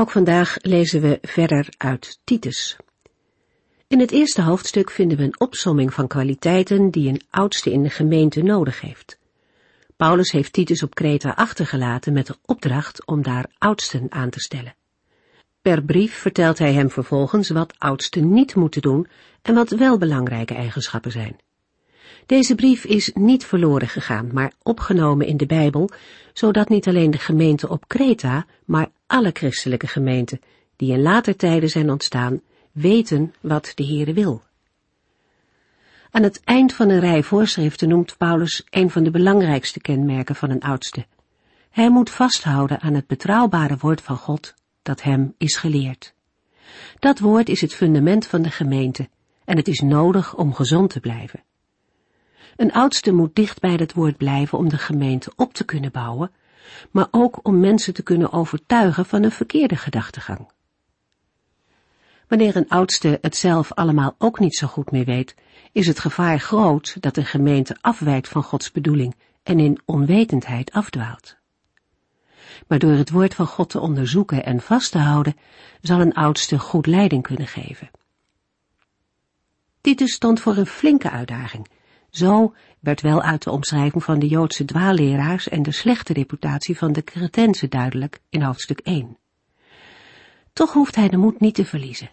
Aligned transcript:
Ook 0.00 0.10
vandaag 0.10 0.56
lezen 0.60 1.00
we 1.00 1.18
verder 1.22 1.68
uit 1.76 2.20
Titus. 2.24 2.76
In 3.86 4.00
het 4.00 4.10
eerste 4.10 4.42
hoofdstuk 4.42 4.90
vinden 4.90 5.18
we 5.18 5.24
een 5.24 5.40
opsomming 5.40 5.94
van 5.94 6.06
kwaliteiten 6.06 6.90
die 6.90 7.08
een 7.08 7.20
oudste 7.30 7.72
in 7.72 7.82
de 7.82 7.90
gemeente 7.90 8.42
nodig 8.42 8.80
heeft. 8.80 9.18
Paulus 9.96 10.30
heeft 10.30 10.52
Titus 10.52 10.82
op 10.82 10.94
Kreta 10.94 11.30
achtergelaten 11.30 12.12
met 12.12 12.26
de 12.26 12.36
opdracht 12.44 13.06
om 13.06 13.22
daar 13.22 13.50
oudsten 13.58 14.06
aan 14.08 14.30
te 14.30 14.40
stellen. 14.40 14.74
Per 15.62 15.82
brief 15.82 16.14
vertelt 16.14 16.58
hij 16.58 16.72
hem 16.72 16.90
vervolgens 16.90 17.48
wat 17.48 17.74
oudsten 17.78 18.32
niet 18.32 18.54
moeten 18.54 18.82
doen 18.82 19.06
en 19.42 19.54
wat 19.54 19.70
wel 19.70 19.98
belangrijke 19.98 20.54
eigenschappen 20.54 21.10
zijn. 21.10 21.36
Deze 22.26 22.54
brief 22.54 22.84
is 22.84 23.10
niet 23.14 23.44
verloren 23.44 23.88
gegaan, 23.88 24.30
maar 24.32 24.52
opgenomen 24.62 25.26
in 25.26 25.36
de 25.36 25.46
Bijbel, 25.46 25.90
zodat 26.32 26.68
niet 26.68 26.88
alleen 26.88 27.10
de 27.10 27.18
gemeente 27.18 27.68
op 27.68 27.88
Kreta, 27.88 28.46
maar 28.64 28.90
alle 29.06 29.30
christelijke 29.32 29.86
gemeenten, 29.86 30.40
die 30.76 30.92
in 30.92 31.02
later 31.02 31.36
tijden 31.36 31.68
zijn 31.68 31.90
ontstaan, 31.90 32.40
weten 32.72 33.34
wat 33.40 33.72
de 33.74 33.84
Heere 33.84 34.12
wil. 34.12 34.42
Aan 36.10 36.22
het 36.22 36.40
eind 36.44 36.72
van 36.72 36.88
een 36.88 37.00
rij 37.00 37.22
voorschriften 37.22 37.88
noemt 37.88 38.16
Paulus 38.16 38.66
een 38.70 38.90
van 38.90 39.02
de 39.02 39.10
belangrijkste 39.10 39.80
kenmerken 39.80 40.34
van 40.34 40.50
een 40.50 40.60
oudste. 40.60 41.06
Hij 41.70 41.90
moet 41.90 42.10
vasthouden 42.10 42.80
aan 42.80 42.94
het 42.94 43.06
betrouwbare 43.06 43.76
woord 43.76 44.00
van 44.00 44.16
God 44.16 44.54
dat 44.82 45.02
hem 45.02 45.34
is 45.38 45.56
geleerd. 45.56 46.14
Dat 46.98 47.18
woord 47.18 47.48
is 47.48 47.60
het 47.60 47.74
fundament 47.74 48.26
van 48.26 48.42
de 48.42 48.50
gemeente 48.50 49.08
en 49.44 49.56
het 49.56 49.68
is 49.68 49.80
nodig 49.80 50.36
om 50.36 50.54
gezond 50.54 50.90
te 50.90 51.00
blijven. 51.00 51.42
Een 52.60 52.72
oudste 52.72 53.12
moet 53.12 53.34
dicht 53.34 53.60
bij 53.60 53.74
het 53.74 53.92
woord 53.92 54.16
blijven 54.16 54.58
om 54.58 54.68
de 54.68 54.78
gemeente 54.78 55.32
op 55.36 55.54
te 55.54 55.64
kunnen 55.64 55.90
bouwen, 55.90 56.30
maar 56.90 57.08
ook 57.10 57.38
om 57.42 57.60
mensen 57.60 57.94
te 57.94 58.02
kunnen 58.02 58.32
overtuigen 58.32 59.04
van 59.06 59.22
een 59.22 59.30
verkeerde 59.32 59.76
gedachtegang. 59.76 60.48
Wanneer 62.28 62.56
een 62.56 62.68
oudste 62.68 63.18
het 63.20 63.36
zelf 63.36 63.72
allemaal 63.72 64.14
ook 64.18 64.38
niet 64.38 64.56
zo 64.56 64.66
goed 64.66 64.90
meer 64.90 65.04
weet, 65.04 65.34
is 65.72 65.86
het 65.86 65.98
gevaar 65.98 66.38
groot 66.38 67.02
dat 67.02 67.14
de 67.14 67.24
gemeente 67.24 67.76
afwijkt 67.80 68.28
van 68.28 68.42
Gods 68.42 68.72
bedoeling 68.72 69.14
en 69.42 69.58
in 69.58 69.80
onwetendheid 69.84 70.72
afdwaalt. 70.72 71.36
Maar 72.66 72.78
door 72.78 72.92
het 72.92 73.10
woord 73.10 73.34
van 73.34 73.46
God 73.46 73.70
te 73.70 73.80
onderzoeken 73.80 74.44
en 74.44 74.60
vast 74.60 74.90
te 74.90 74.98
houden, 74.98 75.36
zal 75.80 76.00
een 76.00 76.14
oudste 76.14 76.58
goed 76.58 76.86
leiding 76.86 77.22
kunnen 77.22 77.46
geven. 77.46 77.90
Titus 79.80 80.12
stond 80.12 80.40
voor 80.40 80.56
een 80.56 80.66
flinke 80.66 81.10
uitdaging 81.10 81.66
zo 82.10 82.54
werd 82.80 83.00
wel 83.00 83.22
uit 83.22 83.42
de 83.42 83.50
omschrijving 83.50 84.04
van 84.04 84.18
de 84.18 84.26
Joodse 84.26 84.64
dwaalleraars 84.64 85.48
en 85.48 85.62
de 85.62 85.72
slechte 85.72 86.12
reputatie 86.12 86.78
van 86.78 86.92
de 86.92 87.04
Cretensen 87.04 87.70
duidelijk 87.70 88.20
in 88.28 88.42
hoofdstuk 88.42 88.80
1. 88.80 89.18
Toch 90.52 90.72
hoeft 90.72 90.94
hij 90.94 91.08
de 91.08 91.16
moed 91.16 91.40
niet 91.40 91.54
te 91.54 91.64
verliezen. 91.64 92.10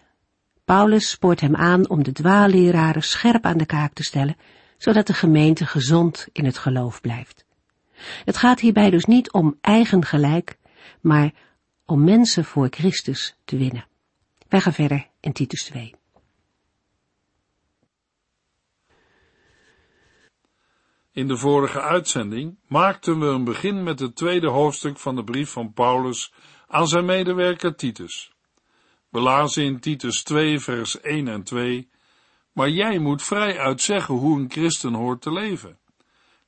Paulus 0.65 1.09
spoort 1.09 1.41
hem 1.41 1.55
aan 1.55 1.89
om 1.89 2.03
de 2.03 2.11
dwaalleraren 2.11 3.03
scherp 3.03 3.45
aan 3.45 3.57
de 3.57 3.65
kaak 3.65 3.93
te 3.93 4.03
stellen, 4.03 4.37
zodat 4.77 5.07
de 5.07 5.13
gemeente 5.13 5.65
gezond 5.65 6.27
in 6.31 6.45
het 6.45 6.57
geloof 6.57 7.01
blijft. 7.01 7.45
Het 8.25 8.37
gaat 8.37 8.59
hierbij 8.59 8.89
dus 8.89 9.05
niet 9.05 9.31
om 9.31 9.57
eigen 9.61 10.05
gelijk, 10.05 10.57
maar 11.01 11.31
om 11.85 12.03
mensen 12.03 12.45
voor 12.45 12.67
Christus 12.69 13.37
te 13.45 13.57
winnen. 13.57 13.87
Wij 14.47 14.61
gaan 14.61 14.73
verder 14.73 15.07
in 15.19 15.33
Titus 15.33 15.63
2. 15.63 15.96
In 21.17 21.27
de 21.27 21.37
vorige 21.37 21.81
uitzending 21.81 22.57
maakten 22.67 23.19
we 23.19 23.25
een 23.25 23.43
begin 23.43 23.83
met 23.83 23.99
het 23.99 24.15
tweede 24.15 24.49
hoofdstuk 24.49 24.99
van 24.99 25.15
de 25.15 25.23
brief 25.23 25.51
van 25.51 25.73
Paulus 25.73 26.33
aan 26.67 26.87
zijn 26.87 27.05
medewerker 27.05 27.75
Titus. 27.75 28.31
We 29.09 29.19
lazen 29.19 29.63
in 29.63 29.79
Titus 29.79 30.23
2 30.23 30.59
vers 30.59 31.01
1 31.01 31.27
en 31.27 31.43
2, 31.43 31.89
maar 32.51 32.69
jij 32.69 32.99
moet 32.99 33.23
vrij 33.23 33.59
uit 33.59 33.81
zeggen 33.81 34.15
hoe 34.15 34.39
een 34.39 34.51
christen 34.51 34.93
hoort 34.93 35.21
te 35.21 35.31
leven. 35.31 35.79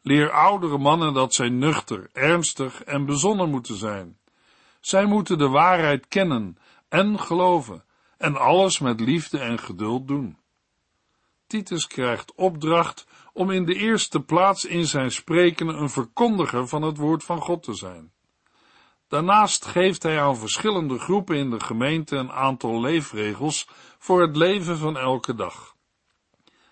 Leer 0.01 0.31
oudere 0.31 0.77
mannen 0.77 1.13
dat 1.13 1.33
zij 1.33 1.49
nuchter, 1.49 2.09
ernstig 2.13 2.83
en 2.83 3.05
bezonnen 3.05 3.49
moeten 3.49 3.75
zijn. 3.75 4.17
Zij 4.79 5.05
moeten 5.05 5.37
de 5.37 5.47
waarheid 5.47 6.07
kennen 6.07 6.57
en 6.89 7.19
geloven 7.19 7.83
en 8.17 8.35
alles 8.35 8.79
met 8.79 8.99
liefde 8.99 9.39
en 9.39 9.59
geduld 9.59 10.07
doen. 10.07 10.37
Titus 11.47 11.87
krijgt 11.87 12.33
opdracht 12.35 13.07
om 13.33 13.51
in 13.51 13.65
de 13.65 13.75
eerste 13.75 14.19
plaats 14.19 14.65
in 14.65 14.85
zijn 14.85 15.11
spreken 15.11 15.67
een 15.67 15.89
verkondiger 15.89 16.67
van 16.67 16.81
het 16.81 16.97
woord 16.97 17.23
van 17.23 17.41
God 17.41 17.63
te 17.63 17.73
zijn. 17.73 18.11
Daarnaast 19.07 19.65
geeft 19.65 20.03
hij 20.03 20.21
aan 20.21 20.37
verschillende 20.37 20.99
groepen 20.99 21.35
in 21.35 21.49
de 21.49 21.59
gemeente 21.59 22.15
een 22.15 22.31
aantal 22.31 22.81
leefregels 22.81 23.67
voor 23.97 24.21
het 24.21 24.35
leven 24.35 24.77
van 24.77 24.97
elke 24.97 25.35
dag. 25.35 25.75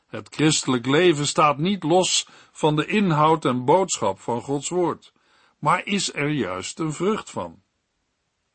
Het 0.07 0.27
christelijk 0.31 0.85
leven 0.85 1.27
staat 1.27 1.57
niet 1.57 1.83
los 1.83 2.27
van 2.51 2.75
de 2.75 2.85
inhoud 2.85 3.45
en 3.45 3.65
boodschap 3.65 4.19
van 4.19 4.41
Gods 4.41 4.69
woord, 4.69 5.13
maar 5.59 5.85
is 5.85 6.13
er 6.13 6.29
juist 6.29 6.79
een 6.79 6.93
vrucht 6.93 7.29
van. 7.29 7.61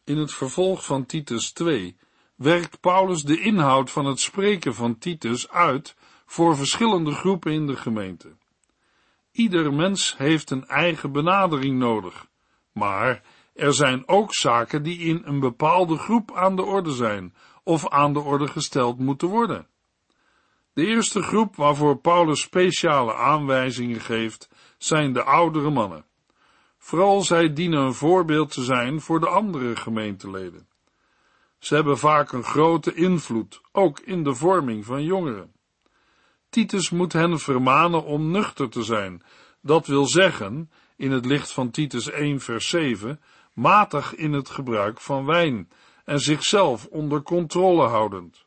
In 0.04 0.16
het 0.16 0.32
vervolg 0.32 0.84
van 0.84 1.06
Titus 1.06 1.52
2 1.52 1.96
werkt 2.36 2.80
Paulus 2.80 3.22
de 3.22 3.40
inhoud 3.40 3.90
van 3.90 4.04
het 4.04 4.20
spreken 4.20 4.74
van 4.74 4.98
Titus 4.98 5.48
uit 5.48 5.94
voor 6.32 6.56
verschillende 6.56 7.10
groepen 7.10 7.52
in 7.52 7.66
de 7.66 7.76
gemeente. 7.76 8.36
Ieder 9.32 9.72
mens 9.72 10.16
heeft 10.16 10.50
een 10.50 10.66
eigen 10.66 11.12
benadering 11.12 11.78
nodig, 11.78 12.26
maar 12.72 13.22
er 13.54 13.74
zijn 13.74 14.08
ook 14.08 14.34
zaken 14.34 14.82
die 14.82 14.98
in 14.98 15.22
een 15.24 15.40
bepaalde 15.40 15.96
groep 15.96 16.34
aan 16.34 16.56
de 16.56 16.62
orde 16.62 16.92
zijn 16.92 17.34
of 17.64 17.88
aan 17.88 18.12
de 18.12 18.18
orde 18.18 18.46
gesteld 18.46 18.98
moeten 18.98 19.28
worden. 19.28 19.66
De 20.72 20.86
eerste 20.86 21.22
groep 21.22 21.56
waarvoor 21.56 21.96
Paulus 21.96 22.40
speciale 22.40 23.14
aanwijzingen 23.14 24.00
geeft, 24.00 24.50
zijn 24.78 25.12
de 25.12 25.22
oudere 25.22 25.70
mannen. 25.70 26.04
Vooral 26.78 27.22
zij 27.22 27.52
dienen 27.52 27.80
een 27.80 27.94
voorbeeld 27.94 28.52
te 28.52 28.62
zijn 28.62 29.00
voor 29.00 29.20
de 29.20 29.28
andere 29.28 29.76
gemeenteleden. 29.76 30.68
Ze 31.58 31.74
hebben 31.74 31.98
vaak 31.98 32.32
een 32.32 32.44
grote 32.44 32.94
invloed, 32.94 33.60
ook 33.72 34.00
in 34.00 34.22
de 34.24 34.34
vorming 34.34 34.84
van 34.84 35.02
jongeren. 35.02 35.51
Titus 36.52 36.90
moet 36.90 37.12
hen 37.12 37.38
vermanen 37.38 38.04
om 38.04 38.30
nuchter 38.30 38.68
te 38.68 38.82
zijn, 38.82 39.22
dat 39.60 39.86
wil 39.86 40.06
zeggen, 40.06 40.70
in 40.96 41.10
het 41.10 41.24
licht 41.24 41.52
van 41.52 41.70
Titus 41.70 42.10
1 42.10 42.40
vers 42.40 42.68
7, 42.68 43.20
matig 43.52 44.14
in 44.14 44.32
het 44.32 44.50
gebruik 44.50 45.00
van 45.00 45.24
wijn 45.26 45.70
en 46.04 46.18
zichzelf 46.18 46.86
onder 46.86 47.22
controle 47.22 47.86
houdend. 47.86 48.44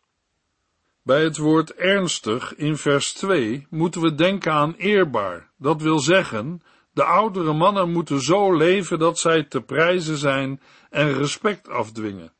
Bij 1.02 1.24
het 1.24 1.38
woord 1.38 1.74
ernstig 1.74 2.56
in 2.56 2.78
vers 2.78 3.14
2 3.14 3.68
moeten 3.70 4.02
we 4.02 4.16
denken 4.16 4.52
aan 4.52 4.74
eerbaar, 4.78 5.52
dat 5.58 5.82
wil 5.82 6.00
zeggen, 6.00 6.62
de 6.94 7.04
oudere 7.04 7.54
mannen 7.54 7.92
moeten 7.92 8.22
zo 8.22 8.58
leven 8.58 9.00
dat 9.00 9.20
zij 9.20 9.44
te 9.44 9.62
prijzen 9.62 10.18
zijn 10.18 10.62
en 10.90 11.14
respect 11.14 11.70
afdwingen. 11.70 12.34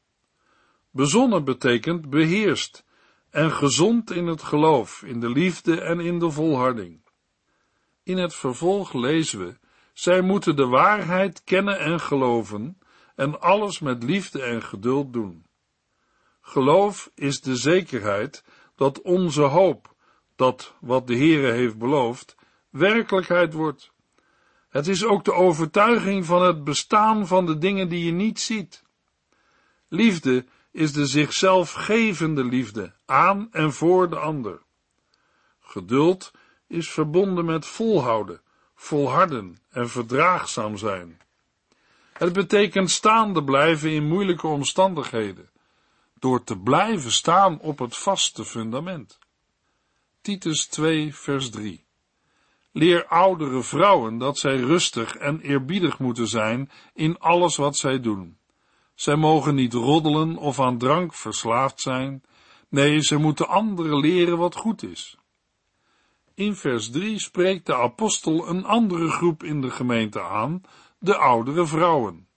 Bezonnen 0.92 1.44
betekent 1.44 2.10
beheerst, 2.10 2.85
en 3.36 3.52
gezond 3.52 4.12
in 4.12 4.28
het 4.28 4.44
geloof, 4.44 5.04
in 5.04 5.20
de 5.20 5.30
liefde 5.30 5.82
en 5.82 6.00
in 6.00 6.20
de 6.20 6.32
volharding. 6.32 7.04
In 8.04 8.18
het 8.18 8.36
vervolg 8.36 8.94
lezen 8.94 9.40
we, 9.40 9.58
zij 9.94 10.22
moeten 10.22 10.56
de 10.56 10.66
waarheid 10.66 11.44
kennen 11.44 11.80
en 11.80 12.00
geloven 12.00 12.78
en 13.16 13.42
alles 13.42 13.80
met 13.80 14.04
liefde 14.04 14.42
en 14.42 14.62
geduld 14.62 15.14
doen. 15.14 15.46
Geloof 16.42 17.12
is 17.16 17.42
de 17.42 17.56
zekerheid 17.56 18.44
dat 18.76 19.02
onze 19.02 19.42
hoop, 19.42 19.96
dat 20.36 20.74
wat 20.80 21.08
de 21.08 21.16
Heere 21.16 21.52
heeft 21.52 21.78
beloofd, 21.78 22.36
werkelijkheid 22.70 23.54
wordt. 23.54 23.92
Het 24.70 24.88
is 24.88 25.06
ook 25.06 25.24
de 25.24 25.34
overtuiging 25.34 26.26
van 26.26 26.44
het 26.44 26.64
bestaan 26.64 27.28
van 27.28 27.46
de 27.46 27.58
dingen 27.58 27.90
die 27.90 28.06
je 28.06 28.12
niet 28.12 28.40
ziet. 28.40 28.84
Liefde 29.88 30.46
is 30.76 30.94
de 30.94 31.06
zichzelf 31.06 31.72
gevende 31.72 32.44
liefde 32.44 32.94
aan 33.06 33.48
en 33.52 33.74
voor 33.74 34.10
de 34.10 34.16
ander. 34.16 34.62
Geduld 35.60 36.32
is 36.68 36.90
verbonden 36.90 37.46
met 37.46 37.66
volhouden, 37.66 38.42
volharden 38.76 39.58
en 39.70 39.90
verdraagzaam 39.90 40.78
zijn. 40.78 41.22
Het 42.14 42.34
betekent 42.34 42.92
staande 42.92 43.44
blijven 43.44 43.92
in 43.92 44.08
moeilijke 44.08 44.48
omstandigheden, 44.48 45.50
door 46.20 46.44
te 46.44 46.58
blijven 46.58 47.12
staan 47.12 47.60
op 47.60 47.80
het 47.80 47.98
vaste 47.98 48.46
fundament. 48.46 49.20
Titus 50.22 50.66
2, 50.66 51.16
vers 51.16 51.50
3. 51.50 51.86
Leer 52.72 53.06
oudere 53.06 53.64
vrouwen 53.64 54.18
dat 54.18 54.38
zij 54.38 54.58
rustig 54.58 55.16
en 55.16 55.40
eerbiedig 55.40 56.00
moeten 56.00 56.28
zijn 56.28 56.72
in 56.94 57.20
alles 57.20 57.56
wat 57.56 57.78
zij 57.78 58.00
doen. 58.00 58.38
Zij 58.96 59.16
mogen 59.16 59.56
niet 59.56 59.74
roddelen 59.74 60.38
of 60.38 60.60
aan 60.60 60.78
drank 60.78 61.14
verslaafd 61.14 61.82
zijn. 61.82 62.24
Nee, 62.70 63.02
ze 63.02 63.18
moeten 63.18 63.48
anderen 63.48 64.00
leren 64.00 64.38
wat 64.38 64.56
goed 64.56 64.84
is. 64.84 65.18
In 66.34 66.56
vers 66.56 66.90
3 66.90 67.20
spreekt 67.20 67.66
de 67.66 67.76
apostel 67.76 68.48
een 68.48 68.66
andere 68.66 69.10
groep 69.10 69.44
in 69.44 69.62
de 69.62 69.72
gemeente 69.72 70.22
aan, 70.22 70.62
de 71.00 71.18
oudere 71.18 71.66
vrouwen. 71.66 72.28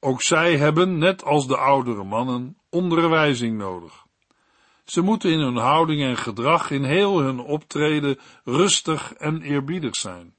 Ook 0.00 0.22
zij 0.22 0.56
hebben, 0.56 0.98
net 0.98 1.24
als 1.24 1.46
de 1.46 1.56
oudere 1.56 2.04
mannen, 2.04 2.58
onderwijzing 2.70 3.58
nodig. 3.58 4.06
Ze 4.84 5.00
moeten 5.00 5.30
in 5.30 5.40
hun 5.40 5.56
houding 5.56 6.02
en 6.02 6.16
gedrag 6.16 6.70
in 6.70 6.84
heel 6.84 7.20
hun 7.20 7.40
optreden 7.40 8.18
rustig 8.44 9.12
en 9.12 9.42
eerbiedig 9.42 9.96
zijn. 9.96 10.35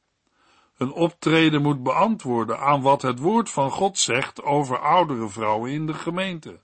Hun 0.77 0.91
optreden 0.91 1.61
moet 1.61 1.83
beantwoorden 1.83 2.59
aan 2.59 2.81
wat 2.81 3.01
het 3.01 3.19
woord 3.19 3.49
van 3.49 3.71
God 3.71 3.97
zegt 3.97 4.43
over 4.43 4.79
oudere 4.79 5.29
vrouwen 5.29 5.71
in 5.71 5.85
de 5.85 5.93
gemeente. 5.93 6.59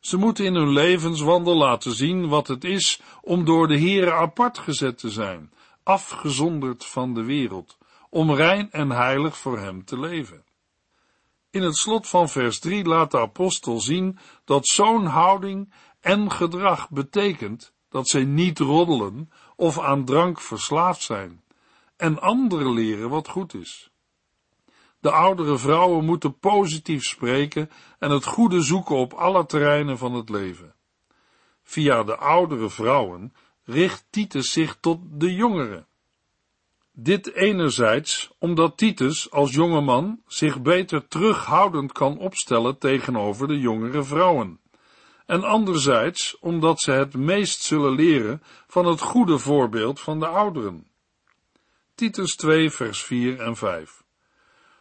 Ze 0.00 0.16
moeten 0.16 0.44
in 0.44 0.54
hun 0.54 0.72
levenswandel 0.72 1.56
laten 1.56 1.92
zien 1.92 2.28
wat 2.28 2.46
het 2.46 2.64
is 2.64 3.00
om 3.20 3.44
door 3.44 3.68
de 3.68 3.78
Heere 3.78 4.12
apart 4.12 4.58
gezet 4.58 4.98
te 4.98 5.10
zijn, 5.10 5.52
afgezonderd 5.82 6.84
van 6.84 7.14
de 7.14 7.22
wereld, 7.24 7.78
om 8.10 8.32
rein 8.32 8.70
en 8.70 8.90
heilig 8.90 9.38
voor 9.38 9.58
Hem 9.58 9.84
te 9.84 9.98
leven. 9.98 10.44
In 11.50 11.62
het 11.62 11.76
slot 11.76 12.08
van 12.08 12.28
vers 12.28 12.58
3 12.58 12.84
laat 12.84 13.10
de 13.10 13.18
apostel 13.18 13.80
zien 13.80 14.18
dat 14.44 14.66
zo'n 14.66 15.06
houding 15.06 15.72
en 16.00 16.30
gedrag 16.30 16.90
betekent 16.90 17.72
dat 17.88 18.08
zij 18.08 18.24
niet 18.24 18.58
roddelen 18.58 19.30
of 19.56 19.80
aan 19.80 20.04
drank 20.04 20.40
verslaafd 20.40 21.02
zijn 21.02 21.43
en 21.96 22.20
anderen 22.20 22.72
leren 22.72 23.08
wat 23.08 23.28
goed 23.28 23.54
is. 23.54 23.90
De 25.00 25.10
oudere 25.10 25.58
vrouwen 25.58 26.04
moeten 26.04 26.38
positief 26.38 27.04
spreken 27.04 27.70
en 27.98 28.10
het 28.10 28.24
goede 28.24 28.60
zoeken 28.60 28.96
op 28.96 29.12
alle 29.12 29.46
terreinen 29.46 29.98
van 29.98 30.14
het 30.14 30.28
leven. 30.28 30.74
Via 31.62 32.02
de 32.02 32.16
oudere 32.16 32.70
vrouwen 32.70 33.34
richt 33.64 34.06
Titus 34.10 34.52
zich 34.52 34.76
tot 34.80 34.98
de 35.02 35.34
jongeren. 35.34 35.86
Dit 36.92 37.32
enerzijds 37.32 38.30
omdat 38.38 38.76
Titus 38.76 39.30
als 39.30 39.52
jonge 39.52 39.80
man 39.80 40.20
zich 40.26 40.62
beter 40.62 41.08
terughoudend 41.08 41.92
kan 41.92 42.18
opstellen 42.18 42.78
tegenover 42.78 43.48
de 43.48 43.58
jongere 43.58 44.02
vrouwen. 44.02 44.60
En 45.26 45.44
anderzijds 45.44 46.38
omdat 46.40 46.80
ze 46.80 46.90
het 46.90 47.14
meest 47.14 47.62
zullen 47.62 47.94
leren 47.94 48.42
van 48.66 48.86
het 48.86 49.00
goede 49.00 49.38
voorbeeld 49.38 50.00
van 50.00 50.18
de 50.18 50.26
ouderen. 50.26 50.86
Titus 51.96 52.36
2 52.36 52.70
vers 52.70 53.02
4 53.02 53.40
en 53.40 53.56
5 53.56 54.02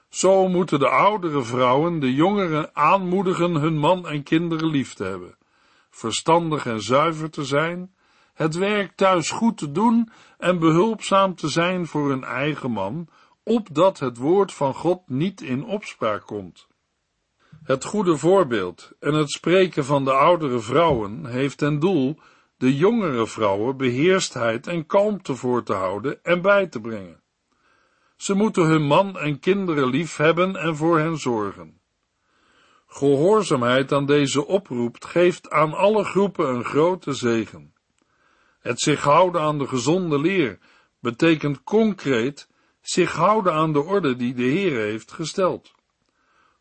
Zo 0.10 0.48
moeten 0.48 0.80
de 0.80 0.90
oudere 0.90 1.44
vrouwen 1.44 2.00
de 2.00 2.14
jongeren 2.14 2.76
aanmoedigen 2.76 3.56
hun 3.56 3.78
man 3.78 4.08
en 4.08 4.24
kinderen 4.24 4.70
lief 4.70 4.94
te 4.94 5.04
hebben, 5.04 5.38
verstandig 5.90 6.66
en 6.66 6.82
zuiver 6.82 7.30
te 7.30 7.46
zijn, 7.46 7.96
het 8.34 8.56
werk 8.56 8.96
thuis 8.96 9.30
goed 9.30 9.58
te 9.58 9.72
doen 9.72 10.12
en 10.38 10.60
behulpzaam 10.60 11.36
te 11.36 11.48
zijn 11.48 11.88
voor 11.88 12.10
hun 12.10 12.24
eigen 12.24 12.72
man, 12.72 13.08
opdat 13.44 14.00
het 14.00 14.18
woord 14.18 14.54
van 14.54 14.74
God 14.74 15.10
niet 15.10 15.42
in 15.42 15.66
opspraak 15.66 16.26
komt. 16.26 16.68
Het 17.64 17.86
goede 17.86 18.18
voorbeeld 18.18 18.92
en 19.00 19.14
het 19.14 19.32
spreken 19.32 19.86
van 19.86 20.04
de 20.04 20.14
oudere 20.14 20.60
vrouwen 20.60 21.26
heeft 21.26 21.58
ten 21.58 21.80
doel 21.80 22.20
de 22.64 22.76
jongere 22.76 23.28
vrouwen 23.28 23.78
beheerstheid 23.78 24.68
en 24.68 24.86
kalmte 24.86 25.36
voor 25.36 25.64
te 25.64 25.74
houden 25.74 26.24
en 26.24 26.42
bij 26.42 26.68
te 26.68 26.82
brengen. 26.82 27.22
Ze 28.16 28.34
moeten 28.34 28.64
hun 28.64 28.82
man 28.82 29.20
en 29.20 29.40
kinderen 29.40 29.88
lief 29.88 30.16
hebben 30.16 30.56
en 30.56 30.76
voor 30.76 31.00
hen 31.00 31.18
zorgen. 31.18 31.82
Gehoorzaamheid 32.88 33.92
aan 33.92 34.06
deze 34.06 34.48
oproep 34.48 35.04
geeft 35.04 35.50
aan 35.50 35.74
alle 35.74 36.04
groepen 36.04 36.50
een 36.50 36.64
grote 36.64 37.14
zegen. 37.14 37.74
Het 38.60 38.80
zich 38.80 39.02
houden 39.02 39.42
aan 39.42 39.58
de 39.58 39.68
gezonde 39.68 40.20
leer 40.20 40.58
betekent 41.00 41.64
concreet 41.64 42.48
zich 42.82 43.12
houden 43.14 43.54
aan 43.54 43.74
de 43.74 43.82
orde 43.82 44.16
die 44.16 44.34
de 44.34 44.44
Heer 44.44 44.80
heeft 44.80 45.12
gesteld. 45.12 45.72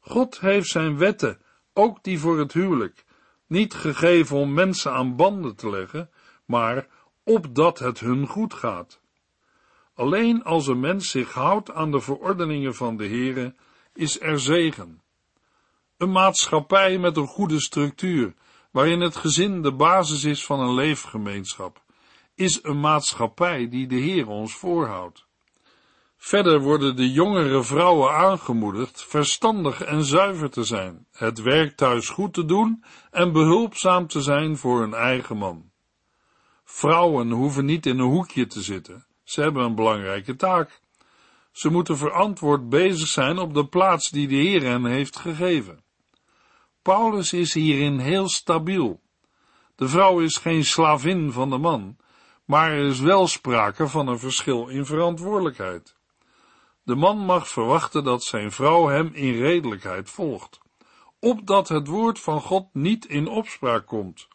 God 0.00 0.40
heeft 0.40 0.69
zijn 0.69 0.98
wetten, 0.98 1.40
ook 1.72 2.02
die 2.02 2.19
voor 2.19 2.38
het 2.38 2.52
huwelijk, 2.52 3.05
niet 3.52 3.75
gegeven 3.75 4.37
om 4.37 4.52
mensen 4.52 4.93
aan 4.93 5.16
banden 5.16 5.56
te 5.56 5.70
leggen, 5.70 6.10
maar 6.44 6.87
opdat 7.25 7.78
het 7.78 8.00
hun 8.00 8.26
goed 8.26 8.54
gaat. 8.54 9.00
Alleen 9.94 10.44
als 10.44 10.66
een 10.66 10.81
mens 10.81 11.10
zich 11.10 11.32
houdt 11.32 11.70
aan 11.70 11.90
de 11.90 12.00
verordeningen 12.00 12.75
van 12.75 12.96
de 12.96 13.06
Heere, 13.06 13.54
is 13.94 14.20
er 14.20 14.40
zegen. 14.40 15.02
Een 15.96 16.12
maatschappij 16.12 16.99
met 16.99 17.16
een 17.16 17.26
goede 17.26 17.60
structuur, 17.60 18.34
waarin 18.70 19.00
het 19.00 19.16
gezin 19.16 19.62
de 19.62 19.72
basis 19.72 20.25
is 20.25 20.44
van 20.44 20.60
een 20.60 20.75
leefgemeenschap, 20.75 21.82
is 22.34 22.62
een 22.62 22.81
maatschappij 22.81 23.69
die 23.69 23.87
de 23.87 23.96
Heer 23.96 24.28
ons 24.28 24.55
voorhoudt. 24.55 25.26
Verder 26.24 26.60
worden 26.60 26.96
de 26.96 27.10
jongere 27.10 27.62
vrouwen 27.62 28.12
aangemoedigd 28.12 29.04
verstandig 29.04 29.82
en 29.82 30.04
zuiver 30.04 30.50
te 30.50 30.64
zijn, 30.64 31.06
het 31.12 31.42
werk 31.42 31.76
thuis 31.76 32.08
goed 32.08 32.34
te 32.34 32.44
doen 32.44 32.84
en 33.10 33.32
behulpzaam 33.32 34.06
te 34.06 34.20
zijn 34.22 34.56
voor 34.56 34.80
hun 34.80 34.94
eigen 34.94 35.36
man. 35.36 35.70
Vrouwen 36.64 37.30
hoeven 37.30 37.64
niet 37.64 37.86
in 37.86 37.98
een 37.98 38.10
hoekje 38.10 38.46
te 38.46 38.62
zitten, 38.62 39.06
ze 39.24 39.40
hebben 39.40 39.64
een 39.64 39.74
belangrijke 39.74 40.36
taak. 40.36 40.80
Ze 41.52 41.70
moeten 41.70 41.96
verantwoord 41.96 42.69
bezig 42.69 43.08
zijn 43.08 43.38
op 43.38 43.54
de 43.54 43.66
plaats 43.66 44.10
die 44.10 44.28
de 44.28 44.34
Heer 44.34 44.62
hen 44.62 44.84
heeft 44.84 45.16
gegeven. 45.16 45.84
Paulus 46.82 47.32
is 47.32 47.54
hierin 47.54 47.98
heel 47.98 48.28
stabiel. 48.28 49.00
De 49.74 49.88
vrouw 49.88 50.20
is 50.20 50.36
geen 50.36 50.64
slavin 50.64 51.32
van 51.32 51.50
de 51.50 51.58
man, 51.58 51.96
maar 52.44 52.70
er 52.70 52.86
is 52.86 53.00
wel 53.00 53.26
sprake 53.26 53.88
van 53.88 54.08
een 54.08 54.19
verschil 54.19 54.69
in 54.69 54.86
verantwoordelijkheid. 54.86 56.00
De 56.84 56.94
man 56.94 57.19
mag 57.19 57.49
verwachten 57.49 58.05
dat 58.05 58.25
zijn 58.25 58.52
vrouw 58.52 58.87
hem 58.87 59.11
in 59.14 59.40
redelijkheid 59.40 60.11
volgt, 60.11 60.61
opdat 61.19 61.69
het 61.69 61.87
woord 61.87 62.20
van 62.20 62.40
God 62.40 62.69
niet 62.73 63.05
in 63.05 63.29
opspraak 63.29 63.87
komt. 63.87 64.29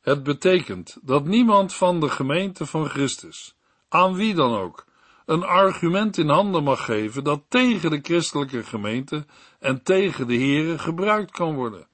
Het 0.00 0.22
betekent 0.22 0.98
dat 1.02 1.24
niemand 1.24 1.74
van 1.74 2.00
de 2.00 2.08
gemeente 2.08 2.66
van 2.66 2.88
Christus, 2.88 3.56
aan 3.88 4.14
wie 4.14 4.34
dan 4.34 4.56
ook, 4.56 4.86
een 5.24 5.42
argument 5.42 6.18
in 6.18 6.28
handen 6.28 6.62
mag 6.62 6.84
geven 6.84 7.24
dat 7.24 7.42
tegen 7.48 7.90
de 7.90 8.00
christelijke 8.02 8.64
gemeente 8.64 9.26
en 9.58 9.82
tegen 9.82 10.26
de 10.26 10.38
Here 10.38 10.78
gebruikt 10.78 11.30
kan 11.30 11.54
worden. 11.54 11.86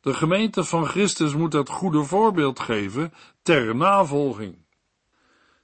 De 0.00 0.14
gemeente 0.14 0.64
van 0.64 0.86
Christus 0.86 1.34
moet 1.34 1.52
het 1.52 1.68
goede 1.68 2.04
voorbeeld 2.04 2.60
geven 2.60 3.12
ter 3.42 3.76
navolging. 3.76 4.56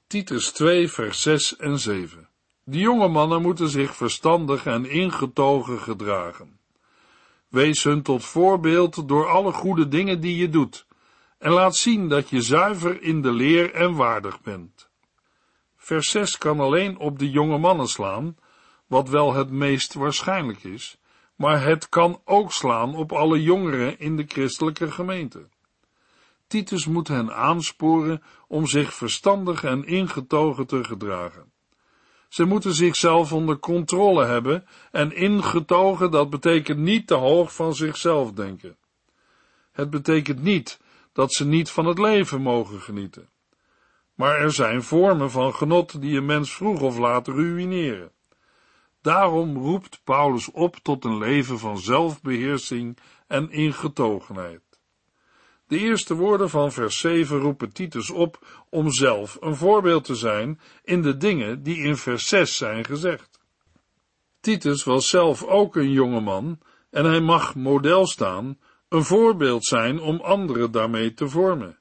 Titus 0.07 0.53
2 0.53 0.89
vers 0.89 1.23
6 1.23 1.57
en 1.57 1.79
7 1.79 2.29
de 2.69 2.79
jonge 2.79 3.09
mannen 3.09 3.43
moeten 3.43 3.69
zich 3.69 3.97
verstandig 3.97 4.67
en 4.67 4.91
ingetogen 4.91 5.79
gedragen. 5.79 6.59
Wees 7.49 7.85
hun 7.85 8.03
tot 8.03 8.25
voorbeeld 8.25 9.09
door 9.09 9.29
alle 9.29 9.53
goede 9.53 9.89
dingen 9.89 10.21
die 10.21 10.37
je 10.37 10.49
doet, 10.49 10.87
en 11.39 11.51
laat 11.51 11.77
zien 11.77 12.09
dat 12.09 12.29
je 12.29 12.41
zuiver 12.41 13.03
in 13.03 13.23
de 13.23 13.33
leer 13.33 13.75
en 13.75 13.95
waardig 13.95 14.41
bent. 14.41 14.89
Vers 15.77 16.11
6 16.11 16.39
kan 16.39 16.61
alleen 16.61 16.99
op 16.99 17.19
de 17.19 17.31
jonge 17.31 17.59
mannen 17.59 17.89
slaan, 17.89 18.37
wat 18.87 19.09
wel 19.09 19.35
het 19.35 19.51
meest 19.51 19.95
waarschijnlijk 19.95 20.65
is, 20.65 20.99
maar 21.37 21.63
het 21.63 21.89
kan 21.89 22.21
ook 22.25 22.53
slaan 22.53 22.95
op 22.95 23.13
alle 23.13 23.43
jongeren 23.43 23.99
in 23.99 24.17
de 24.17 24.25
christelijke 24.29 24.91
gemeente. 24.91 25.49
Titus 26.47 26.87
moet 26.87 27.09
hen 27.09 27.35
aansporen 27.35 28.23
om 28.49 28.67
zich 28.67 28.95
verstandig 28.95 29.65
en 29.65 29.85
ingetogen 29.85 30.67
te 30.67 30.85
gedragen. 30.85 31.55
Ze 32.29 32.45
moeten 32.45 32.75
zichzelf 32.75 33.33
onder 33.33 33.59
controle 33.59 34.25
hebben 34.25 34.67
en 34.91 35.17
ingetogen, 35.17 36.11
dat 36.11 36.31
betekent 36.31 36.79
niet 36.79 37.07
te 37.07 37.15
hoog 37.15 37.55
van 37.55 37.75
zichzelf 37.75 38.33
denken. 38.33 38.77
Het 39.73 39.91
betekent 39.91 40.43
niet 40.43 40.81
dat 41.13 41.33
ze 41.33 41.47
niet 41.47 41.71
van 41.71 41.87
het 41.87 41.99
leven 41.99 42.41
mogen 42.41 42.81
genieten. 42.81 43.29
Maar 44.15 44.39
er 44.39 44.53
zijn 44.53 44.83
vormen 44.83 45.31
van 45.31 45.55
genot 45.55 46.01
die 46.01 46.17
een 46.17 46.27
mens 46.27 46.53
vroeg 46.53 46.81
of 46.81 46.99
laat 46.99 47.29
ruïneren. 47.29 48.11
Daarom 49.01 49.57
roept 49.57 50.01
Paulus 50.05 50.51
op 50.51 50.77
tot 50.77 51.05
een 51.05 51.19
leven 51.19 51.59
van 51.59 51.79
zelfbeheersing 51.79 52.99
en 53.27 53.51
ingetogenheid. 53.51 54.66
De 55.67 55.79
eerste 55.79 56.15
woorden 56.15 56.51
van 56.51 56.73
vers 56.73 56.99
7 56.99 57.39
roepen 57.39 57.73
Titus 57.73 58.11
op 58.11 58.47
om 58.71 58.93
zelf 58.93 59.37
een 59.41 59.57
voorbeeld 59.57 60.05
te 60.05 60.15
zijn 60.15 60.61
in 60.85 61.03
de 61.03 61.17
dingen 61.17 61.63
die 61.63 61.77
in 61.77 61.97
vers 61.97 62.29
6 62.29 62.57
zijn 62.57 62.85
gezegd. 62.85 63.41
Titus 64.41 64.85
was 64.85 65.09
zelf 65.09 65.45
ook 65.45 65.77
een 65.77 65.91
jonge 65.91 66.21
man 66.21 66.59
en 66.91 67.05
hij 67.05 67.21
mag 67.21 67.55
model 67.55 68.07
staan 68.07 68.59
een 68.89 69.05
voorbeeld 69.05 69.65
zijn 69.65 70.01
om 70.01 70.21
anderen 70.21 70.71
daarmee 70.71 71.15
te 71.15 71.29
vormen. 71.29 71.79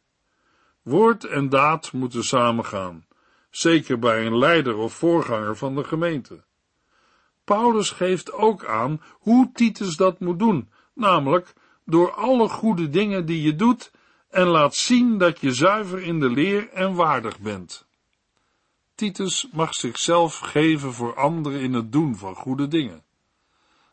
Woord 0.82 1.24
en 1.24 1.50
daad 1.50 1.92
moeten 1.92 2.24
samengaan, 2.24 3.06
zeker 3.50 4.00
bij 4.00 4.26
een 4.26 4.38
leider 4.38 4.76
of 4.78 4.94
voorganger 4.94 5.58
van 5.58 5.76
de 5.76 5.84
gemeente. 5.84 6.44
Paulus 7.44 7.92
geeft 7.92 8.32
ook 8.32 8.66
aan 8.66 9.02
hoe 9.12 9.52
Titus 9.54 9.96
dat 9.96 10.20
moet 10.20 10.40
doen, 10.40 10.72
namelijk 10.94 11.54
door 11.86 12.14
alle 12.14 12.50
goede 12.50 12.90
dingen 12.90 13.26
die 13.26 13.42
je 13.42 13.56
doet 13.56 13.92
en 14.30 14.48
laat 14.48 14.76
zien 14.76 15.18
dat 15.18 15.40
je 15.40 15.54
zuiver 15.54 16.02
in 16.02 16.20
de 16.20 16.30
leer 16.30 16.70
en 16.70 16.94
waardig 16.94 17.40
bent. 17.40 17.86
Titus 18.96 19.48
mag 19.52 19.74
zichzelf 19.74 20.38
geven 20.38 20.94
voor 20.94 21.16
anderen 21.16 21.60
in 21.60 21.74
het 21.74 21.92
doen 21.92 22.16
van 22.16 22.36
goede 22.36 22.68
dingen. 22.68 23.04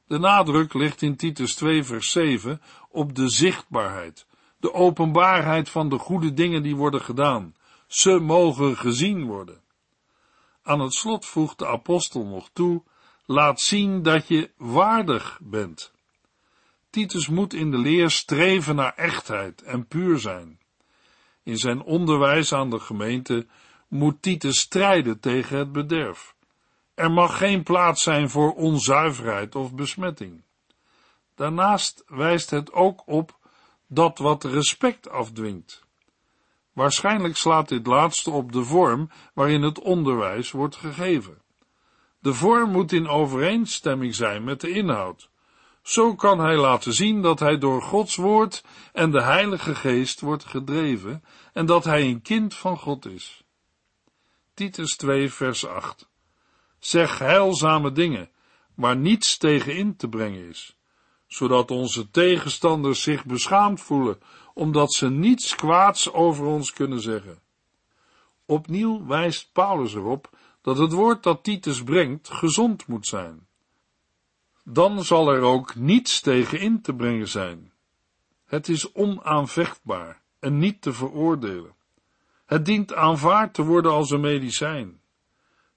De 0.06 0.18
nadruk 0.18 0.74
ligt 0.74 1.02
in 1.02 1.16
Titus 1.16 1.54
2 1.54 1.84
vers 1.84 2.10
7 2.10 2.60
op 2.88 3.14
de 3.14 3.28
zichtbaarheid, 3.28 4.26
de 4.60 4.72
openbaarheid 4.72 5.68
van 5.68 5.88
de 5.88 5.98
goede 5.98 6.34
dingen 6.34 6.62
die 6.62 6.76
worden 6.76 7.00
gedaan. 7.00 7.54
Ze 7.86 8.18
mogen 8.18 8.76
gezien 8.76 9.24
worden. 9.24 9.60
Aan 10.62 10.80
het 10.80 10.94
slot 10.94 11.26
voegt 11.26 11.58
de 11.58 11.66
apostel 11.66 12.24
nog 12.26 12.50
toe, 12.52 12.82
laat 13.26 13.60
zien 13.60 14.02
dat 14.02 14.28
je 14.28 14.50
waardig 14.56 15.38
bent. 15.42 15.91
Titus 16.92 17.28
moet 17.28 17.54
in 17.54 17.70
de 17.70 17.78
leer 17.78 18.10
streven 18.10 18.74
naar 18.74 18.94
echtheid 18.94 19.62
en 19.62 19.86
puur 19.86 20.18
zijn. 20.18 20.60
In 21.42 21.56
zijn 21.56 21.82
onderwijs 21.82 22.52
aan 22.52 22.70
de 22.70 22.80
gemeente 22.80 23.46
moet 23.88 24.22
Titus 24.22 24.58
strijden 24.58 25.20
tegen 25.20 25.58
het 25.58 25.72
bederf. 25.72 26.34
Er 26.94 27.10
mag 27.10 27.38
geen 27.38 27.62
plaats 27.62 28.02
zijn 28.02 28.30
voor 28.30 28.52
onzuiverheid 28.54 29.54
of 29.54 29.74
besmetting. 29.74 30.42
Daarnaast 31.34 32.04
wijst 32.06 32.50
het 32.50 32.72
ook 32.72 33.02
op 33.06 33.38
dat 33.86 34.18
wat 34.18 34.44
respect 34.44 35.08
afdwingt. 35.10 35.84
Waarschijnlijk 36.72 37.36
slaat 37.36 37.68
dit 37.68 37.86
laatste 37.86 38.30
op 38.30 38.52
de 38.52 38.64
vorm 38.64 39.10
waarin 39.34 39.62
het 39.62 39.78
onderwijs 39.80 40.50
wordt 40.50 40.76
gegeven. 40.76 41.42
De 42.18 42.34
vorm 42.34 42.70
moet 42.70 42.92
in 42.92 43.08
overeenstemming 43.08 44.14
zijn 44.14 44.44
met 44.44 44.60
de 44.60 44.70
inhoud. 44.70 45.30
Zo 45.82 46.14
kan 46.14 46.38
hij 46.38 46.56
laten 46.56 46.92
zien 46.92 47.22
dat 47.22 47.38
hij 47.38 47.58
door 47.58 47.82
Gods 47.82 48.16
woord 48.16 48.64
en 48.92 49.10
de 49.10 49.22
Heilige 49.22 49.74
Geest 49.74 50.20
wordt 50.20 50.44
gedreven 50.44 51.24
en 51.52 51.66
dat 51.66 51.84
hij 51.84 52.02
een 52.02 52.22
kind 52.22 52.54
van 52.54 52.78
God 52.78 53.06
is. 53.06 53.44
Titus 54.54 54.96
2 54.96 55.32
vers 55.32 55.66
8 55.66 56.10
Zeg 56.78 57.18
heilzame 57.18 57.92
dingen, 57.92 58.30
waar 58.74 58.96
niets 58.96 59.36
tegen 59.36 59.76
in 59.76 59.96
te 59.96 60.08
brengen 60.08 60.48
is, 60.48 60.76
zodat 61.26 61.70
onze 61.70 62.10
tegenstanders 62.10 63.02
zich 63.02 63.24
beschaamd 63.24 63.80
voelen, 63.80 64.18
omdat 64.54 64.92
ze 64.92 65.10
niets 65.10 65.54
kwaads 65.54 66.12
over 66.12 66.44
ons 66.44 66.72
kunnen 66.72 67.00
zeggen. 67.00 67.40
Opnieuw 68.46 69.06
wijst 69.06 69.52
Paulus 69.52 69.94
erop 69.94 70.30
dat 70.62 70.78
het 70.78 70.92
woord 70.92 71.22
dat 71.22 71.44
Titus 71.44 71.82
brengt 71.82 72.28
gezond 72.28 72.86
moet 72.86 73.06
zijn. 73.06 73.46
Dan 74.64 75.04
zal 75.04 75.32
er 75.32 75.40
ook 75.40 75.74
niets 75.74 76.20
tegen 76.20 76.58
in 76.60 76.82
te 76.82 76.94
brengen 76.94 77.28
zijn. 77.28 77.72
Het 78.44 78.68
is 78.68 78.92
onaanvechtbaar 78.92 80.22
en 80.38 80.58
niet 80.58 80.82
te 80.82 80.92
veroordelen. 80.92 81.74
Het 82.46 82.64
dient 82.64 82.94
aanvaard 82.94 83.54
te 83.54 83.62
worden 83.62 83.92
als 83.92 84.10
een 84.10 84.20
medicijn. 84.20 85.00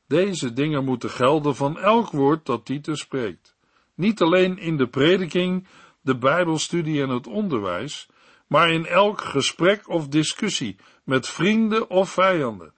Deze 0.08 0.54
dingen 0.54 0.84
moeten 0.84 1.10
gelden 1.10 1.56
van 1.56 1.80
elk 1.80 2.12
woord 2.12 2.46
dat 2.46 2.66
Titus 2.66 3.00
spreekt. 3.00 3.56
Niet 3.94 4.22
alleen 4.22 4.58
in 4.58 4.78
de 4.78 4.88
prediking, 4.88 5.68
de 6.02 6.18
Bijbelstudie 6.18 7.02
en 7.02 7.10
het 7.10 7.28
onderwijs, 7.28 8.10
maar 8.48 8.72
in 8.72 8.86
elk 8.86 9.22
gesprek 9.22 9.90
of 9.90 10.08
discussie 10.08 10.76
met 11.04 11.28
vrienden 11.28 11.90
of 11.90 12.10
vijanden. 12.10 12.74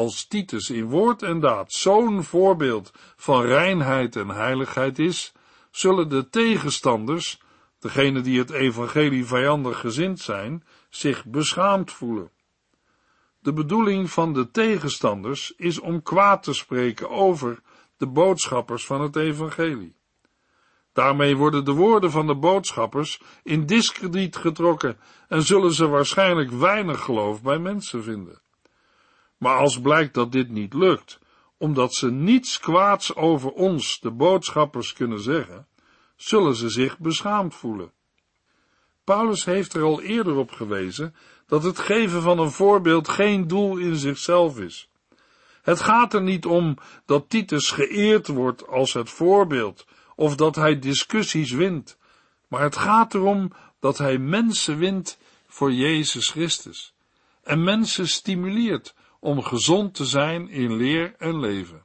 Als 0.00 0.26
Titus 0.26 0.70
in 0.70 0.84
woord 0.84 1.22
en 1.22 1.40
daad 1.40 1.72
zo'n 1.72 2.24
voorbeeld 2.24 2.92
van 3.16 3.42
reinheid 3.42 4.16
en 4.16 4.28
heiligheid 4.28 4.98
is, 4.98 5.32
zullen 5.70 6.08
de 6.08 6.28
tegenstanders, 6.28 7.40
degenen 7.78 8.22
die 8.22 8.38
het 8.38 8.50
evangelie 8.50 9.26
vijandig 9.26 9.80
gezind 9.80 10.20
zijn, 10.20 10.64
zich 10.88 11.24
beschaamd 11.24 11.92
voelen. 11.92 12.30
De 13.40 13.52
bedoeling 13.52 14.10
van 14.10 14.32
de 14.32 14.50
tegenstanders 14.50 15.52
is 15.56 15.80
om 15.80 16.02
kwaad 16.02 16.42
te 16.42 16.52
spreken 16.52 17.10
over 17.10 17.60
de 17.96 18.06
boodschappers 18.06 18.86
van 18.86 19.00
het 19.00 19.16
evangelie. 19.16 19.96
Daarmee 20.92 21.36
worden 21.36 21.64
de 21.64 21.72
woorden 21.72 22.10
van 22.10 22.26
de 22.26 22.36
boodschappers 22.36 23.20
in 23.42 23.66
diskrediet 23.66 24.36
getrokken 24.36 24.98
en 25.28 25.42
zullen 25.42 25.72
ze 25.72 25.88
waarschijnlijk 25.88 26.50
weinig 26.50 27.00
geloof 27.00 27.42
bij 27.42 27.58
mensen 27.58 28.02
vinden. 28.02 28.40
Maar 29.40 29.56
als 29.56 29.80
blijkt 29.80 30.14
dat 30.14 30.32
dit 30.32 30.48
niet 30.48 30.74
lukt, 30.74 31.18
omdat 31.58 31.94
ze 31.94 32.10
niets 32.10 32.60
kwaads 32.60 33.14
over 33.14 33.50
ons, 33.50 34.00
de 34.00 34.10
boodschappers, 34.10 34.92
kunnen 34.92 35.20
zeggen, 35.20 35.66
zullen 36.16 36.54
ze 36.54 36.68
zich 36.68 36.98
beschaamd 36.98 37.54
voelen. 37.54 37.92
Paulus 39.04 39.44
heeft 39.44 39.74
er 39.74 39.82
al 39.82 40.02
eerder 40.02 40.36
op 40.36 40.50
gewezen 40.50 41.14
dat 41.46 41.62
het 41.62 41.78
geven 41.78 42.22
van 42.22 42.38
een 42.38 42.50
voorbeeld 42.50 43.08
geen 43.08 43.46
doel 43.46 43.76
in 43.76 43.96
zichzelf 43.96 44.58
is. 44.58 44.88
Het 45.62 45.80
gaat 45.80 46.14
er 46.14 46.22
niet 46.22 46.46
om 46.46 46.76
dat 47.06 47.30
Titus 47.30 47.70
geëerd 47.70 48.26
wordt 48.26 48.66
als 48.66 48.92
het 48.92 49.10
voorbeeld 49.10 49.86
of 50.14 50.36
dat 50.36 50.56
hij 50.56 50.78
discussies 50.78 51.50
wint, 51.50 51.98
maar 52.48 52.62
het 52.62 52.76
gaat 52.76 53.14
erom 53.14 53.52
dat 53.78 53.98
hij 53.98 54.18
mensen 54.18 54.78
wint 54.78 55.18
voor 55.46 55.72
Jezus 55.72 56.30
Christus 56.30 56.94
en 57.42 57.64
mensen 57.64 58.08
stimuleert 58.08 58.94
om 59.20 59.42
gezond 59.42 59.94
te 59.94 60.04
zijn 60.04 60.48
in 60.48 60.76
leer 60.76 61.14
en 61.18 61.40
leven. 61.40 61.84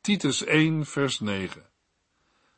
Titus 0.00 0.44
1 0.44 0.86
vers 0.86 1.20
9 1.20 1.62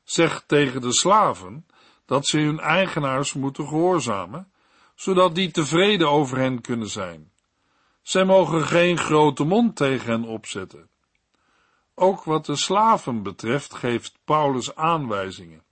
Zeg 0.02 0.44
tegen 0.46 0.80
de 0.80 0.92
slaven 0.92 1.66
dat 2.06 2.26
ze 2.26 2.38
hun 2.38 2.60
eigenaars 2.60 3.32
moeten 3.32 3.68
gehoorzamen, 3.68 4.52
zodat 4.94 5.34
die 5.34 5.50
tevreden 5.50 6.10
over 6.10 6.38
hen 6.38 6.60
kunnen 6.60 6.88
zijn. 6.88 7.32
Zij 8.02 8.24
mogen 8.24 8.66
geen 8.66 8.98
grote 8.98 9.44
mond 9.44 9.76
tegen 9.76 10.10
hen 10.10 10.24
opzetten. 10.24 10.88
Ook 11.94 12.24
wat 12.24 12.46
de 12.46 12.56
slaven 12.56 13.22
betreft 13.22 13.74
geeft 13.74 14.18
Paulus 14.24 14.74
aanwijzingen. 14.74 15.62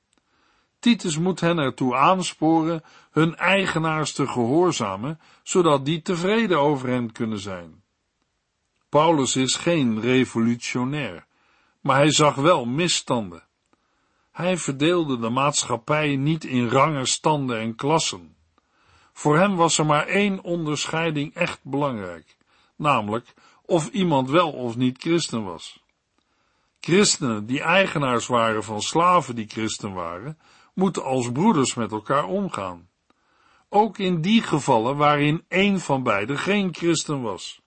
Titus 0.79 1.19
moet 1.19 1.41
hen 1.41 1.59
ertoe 1.59 1.97
aansporen 1.97 2.83
hun 3.11 3.37
eigenaars 3.37 4.13
te 4.13 4.27
gehoorzamen, 4.27 5.21
zodat 5.43 5.85
die 5.85 6.03
tevreden 6.03 6.59
over 6.59 6.89
hen 6.89 7.13
kunnen 7.13 7.39
zijn. 7.39 7.82
Paulus 8.93 9.37
is 9.37 9.57
geen 9.57 10.01
revolutionair, 10.01 11.27
maar 11.81 11.97
hij 11.97 12.13
zag 12.13 12.35
wel 12.35 12.65
misstanden. 12.65 13.43
Hij 14.33 14.57
verdeelde 14.57 15.19
de 15.19 15.29
maatschappij 15.29 16.17
niet 16.17 16.45
in 16.45 16.69
rangen, 16.69 17.07
standen 17.07 17.59
en 17.59 17.75
klassen. 17.75 18.37
Voor 19.13 19.39
hem 19.39 19.57
was 19.57 19.79
er 19.79 19.87
maar 19.87 20.07
één 20.07 20.43
onderscheiding 20.43 21.35
echt 21.35 21.61
belangrijk, 21.63 22.37
namelijk 22.77 23.35
of 23.67 23.89
iemand 23.89 24.31
wel 24.31 24.53
of 24.53 24.77
niet 24.77 24.99
christen 25.01 25.45
was. 25.45 25.83
Christenen 26.81 27.47
die 27.47 27.61
eigenaars 27.61 28.27
waren 28.27 28.65
van 28.65 28.83
slaven 28.83 29.35
die 29.35 29.49
christen 29.49 29.93
waren, 29.93 30.39
moeten 30.75 31.05
als 31.05 31.33
broeders 31.33 31.75
met 31.75 31.93
elkaar 31.93 32.25
omgaan. 32.25 32.89
Ook 33.69 33.99
in 33.99 34.21
die 34.21 34.43
gevallen 34.43 34.97
waarin 34.97 35.45
één 35.49 35.81
van 35.81 36.03
beiden 36.03 36.39
geen 36.39 36.75
christen 36.75 37.23
was. 37.23 37.62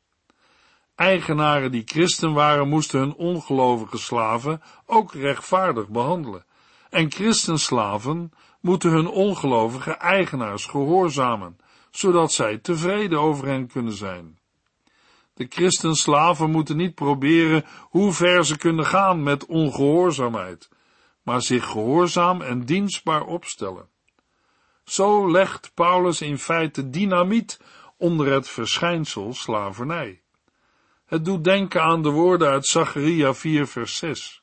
Eigenaren 0.96 1.72
die 1.72 1.84
christen 1.86 2.34
waren, 2.34 2.68
moesten 2.68 3.00
hun 3.00 3.16
ongelovige 3.16 3.98
slaven 3.98 4.62
ook 4.86 5.14
rechtvaardig 5.14 5.88
behandelen. 5.88 6.46
En 6.90 7.12
christenslaven 7.12 8.32
moeten 8.62 8.92
hun 8.92 9.08
ongelovige 9.08 9.92
eigenaars 9.92 10.66
gehoorzamen, 10.66 11.58
zodat 11.92 12.32
zij 12.32 12.58
tevreden 12.58 13.20
over 13.20 13.48
hen 13.48 13.68
kunnen 13.68 13.94
zijn. 13.94 14.40
De 15.34 15.46
christenslaven 15.50 16.50
moeten 16.50 16.78
niet 16.78 16.96
proberen 16.96 17.66
hoe 17.82 18.14
ver 18.14 18.46
ze 18.46 18.58
kunnen 18.58 18.86
gaan 18.86 19.24
met 19.24 19.46
ongehoorzaamheid, 19.46 20.70
maar 21.24 21.42
zich 21.42 21.66
gehoorzaam 21.66 22.42
en 22.42 22.66
dienstbaar 22.66 23.26
opstellen. 23.26 23.90
Zo 24.84 25.32
legt 25.32 25.72
Paulus 25.74 26.22
in 26.22 26.38
feite 26.38 26.90
dynamiet 26.90 27.60
onder 27.98 28.32
het 28.32 28.50
verschijnsel 28.50 29.34
slavernij. 29.34 30.22
Het 31.06 31.26
doet 31.26 31.44
denken 31.44 31.82
aan 31.82 32.04
de 32.04 32.10
woorden 32.10 32.50
uit 32.50 32.66
Zacharia 32.66 33.34
4 33.34 33.68
vers 33.68 33.98
6. 33.98 34.42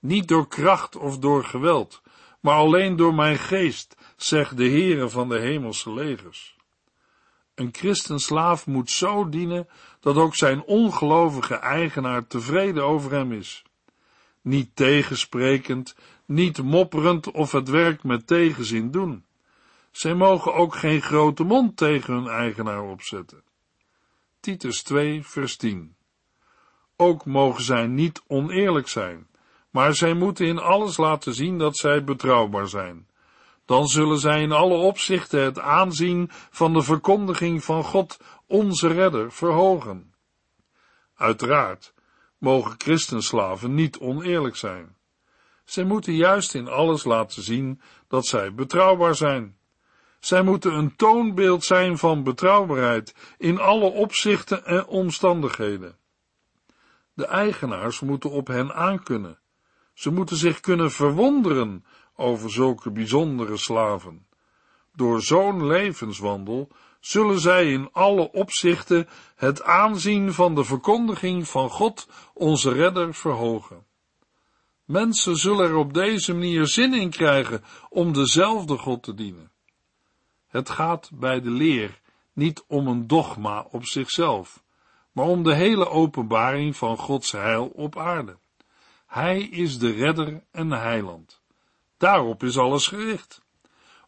Niet 0.00 0.28
door 0.28 0.48
kracht 0.48 0.96
of 0.96 1.18
door 1.18 1.44
geweld, 1.44 2.02
maar 2.40 2.54
alleen 2.54 2.96
door 2.96 3.14
mijn 3.14 3.38
geest, 3.38 3.96
zegt 4.16 4.56
de 4.56 4.68
Heere 4.68 5.08
van 5.08 5.28
de 5.28 5.38
hemelse 5.38 5.92
legers. 5.92 6.56
Een 7.54 7.68
christenslaaf 7.72 8.66
moet 8.66 8.90
zo 8.90 9.28
dienen 9.28 9.68
dat 10.00 10.16
ook 10.16 10.34
zijn 10.34 10.62
ongelovige 10.62 11.54
eigenaar 11.54 12.26
tevreden 12.26 12.84
over 12.84 13.12
hem 13.12 13.32
is. 13.32 13.62
Niet 14.40 14.70
tegensprekend, 14.74 15.96
niet 16.24 16.62
mopperend 16.62 17.30
of 17.30 17.52
het 17.52 17.68
werk 17.68 18.02
met 18.02 18.26
tegenzin 18.26 18.90
doen. 18.90 19.24
Zij 19.90 20.14
mogen 20.14 20.54
ook 20.54 20.74
geen 20.74 21.02
grote 21.02 21.44
mond 21.44 21.76
tegen 21.76 22.14
hun 22.14 22.26
eigenaar 22.28 22.82
opzetten. 22.82 23.42
Titus 24.46 24.82
2, 24.82 25.24
vers 25.24 25.56
10. 25.56 25.96
Ook 26.96 27.24
mogen 27.24 27.62
zij 27.62 27.86
niet 27.86 28.22
oneerlijk 28.26 28.88
zijn, 28.88 29.26
maar 29.70 29.94
zij 29.94 30.14
moeten 30.14 30.46
in 30.46 30.58
alles 30.58 30.96
laten 30.96 31.34
zien 31.34 31.58
dat 31.58 31.76
zij 31.76 32.04
betrouwbaar 32.04 32.68
zijn. 32.68 33.08
Dan 33.64 33.86
zullen 33.86 34.18
zij 34.18 34.42
in 34.42 34.52
alle 34.52 34.74
opzichten 34.74 35.40
het 35.40 35.58
aanzien 35.58 36.30
van 36.50 36.72
de 36.72 36.82
verkondiging 36.82 37.64
van 37.64 37.84
God, 37.84 38.20
onze 38.46 38.88
redder, 38.88 39.32
verhogen. 39.32 40.14
Uiteraard 41.14 41.94
mogen 42.38 42.74
christenslaven 42.78 43.74
niet 43.74 43.98
oneerlijk 43.98 44.56
zijn. 44.56 44.96
Zij 45.64 45.84
moeten 45.84 46.14
juist 46.14 46.54
in 46.54 46.68
alles 46.68 47.04
laten 47.04 47.42
zien 47.42 47.80
dat 48.08 48.26
zij 48.26 48.54
betrouwbaar 48.54 49.14
zijn. 49.14 49.55
Zij 50.20 50.42
moeten 50.42 50.72
een 50.72 50.96
toonbeeld 50.96 51.64
zijn 51.64 51.98
van 51.98 52.22
betrouwbaarheid 52.22 53.14
in 53.38 53.58
alle 53.58 53.90
opzichten 53.90 54.64
en 54.64 54.86
omstandigheden. 54.86 55.96
De 57.14 57.26
eigenaars 57.26 58.00
moeten 58.00 58.30
op 58.30 58.46
hen 58.46 58.74
aankunnen. 58.74 59.38
Ze 59.94 60.10
moeten 60.10 60.36
zich 60.36 60.60
kunnen 60.60 60.90
verwonderen 60.90 61.84
over 62.14 62.50
zulke 62.50 62.90
bijzondere 62.90 63.56
slaven. 63.56 64.26
Door 64.92 65.22
zo'n 65.22 65.66
levenswandel 65.66 66.68
zullen 67.00 67.40
zij 67.40 67.72
in 67.72 67.88
alle 67.92 68.32
opzichten 68.32 69.08
het 69.34 69.62
aanzien 69.62 70.32
van 70.32 70.54
de 70.54 70.64
verkondiging 70.64 71.48
van 71.48 71.70
God, 71.70 72.08
onze 72.34 72.72
redder, 72.72 73.14
verhogen. 73.14 73.86
Mensen 74.84 75.36
zullen 75.36 75.68
er 75.68 75.76
op 75.76 75.94
deze 75.94 76.32
manier 76.32 76.66
zin 76.66 76.94
in 76.94 77.10
krijgen 77.10 77.64
om 77.88 78.12
dezelfde 78.12 78.78
God 78.78 79.02
te 79.02 79.14
dienen. 79.14 79.50
Het 80.48 80.70
gaat 80.70 81.10
bij 81.12 81.40
de 81.40 81.50
leer 81.50 82.00
niet 82.32 82.64
om 82.66 82.88
een 82.88 83.06
dogma 83.06 83.66
op 83.70 83.84
zichzelf, 83.84 84.62
maar 85.12 85.24
om 85.24 85.42
de 85.42 85.54
hele 85.54 85.88
openbaring 85.88 86.76
van 86.76 86.96
Gods 86.96 87.32
heil 87.32 87.66
op 87.66 87.98
aarde. 87.98 88.36
Hij 89.06 89.40
is 89.40 89.78
de 89.78 89.90
redder 89.90 90.42
en 90.50 90.70
heiland. 90.70 91.40
Daarop 91.96 92.42
is 92.42 92.58
alles 92.58 92.86
gericht. 92.86 93.42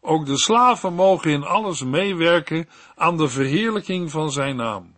Ook 0.01 0.25
de 0.25 0.37
slaven 0.37 0.93
mogen 0.93 1.31
in 1.31 1.43
alles 1.43 1.83
meewerken 1.83 2.69
aan 2.95 3.17
de 3.17 3.27
verheerlijking 3.27 4.11
van 4.11 4.31
zijn 4.31 4.55
naam. 4.55 4.97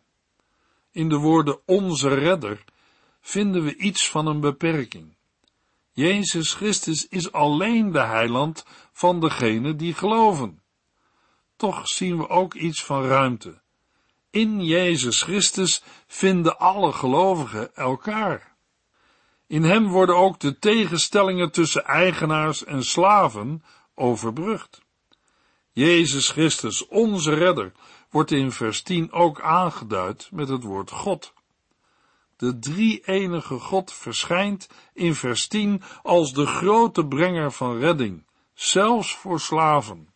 In 0.91 1.09
de 1.09 1.17
woorden 1.17 1.59
onze 1.65 2.07
redder 2.07 2.63
vinden 3.21 3.63
we 3.63 3.75
iets 3.75 4.09
van 4.09 4.27
een 4.27 4.39
beperking. 4.39 5.15
Jezus 5.91 6.53
Christus 6.53 7.07
is 7.07 7.31
alleen 7.31 7.91
de 7.91 7.99
heiland 7.99 8.65
van 8.91 9.19
degenen 9.19 9.77
die 9.77 9.93
geloven. 9.93 10.60
Toch 11.61 11.87
zien 11.87 12.17
we 12.17 12.29
ook 12.29 12.53
iets 12.53 12.83
van 12.83 13.03
ruimte. 13.03 13.61
In 14.29 14.63
Jezus 14.63 15.21
Christus 15.21 15.83
vinden 16.07 16.59
alle 16.59 16.91
gelovigen 16.91 17.75
elkaar. 17.75 18.55
In 19.47 19.63
hem 19.63 19.87
worden 19.87 20.15
ook 20.15 20.39
de 20.39 20.59
tegenstellingen 20.59 21.51
tussen 21.51 21.85
eigenaars 21.85 22.63
en 22.63 22.83
slaven 22.83 23.63
overbrugd. 23.95 24.81
Jezus 25.71 26.29
Christus, 26.29 26.87
onze 26.87 27.33
redder, 27.33 27.71
wordt 28.09 28.31
in 28.31 28.51
vers 28.51 28.81
10 28.81 29.11
ook 29.11 29.41
aangeduid 29.41 30.29
met 30.31 30.47
het 30.47 30.63
woord 30.63 30.91
God. 30.91 31.33
De 32.37 32.59
drie-enige 32.59 33.59
God 33.59 33.93
verschijnt 33.93 34.69
in 34.93 35.15
vers 35.15 35.47
10 35.47 35.81
als 36.03 36.33
de 36.33 36.45
grote 36.45 37.05
brenger 37.05 37.51
van 37.51 37.79
redding, 37.79 38.25
zelfs 38.53 39.15
voor 39.15 39.39
slaven. 39.39 40.10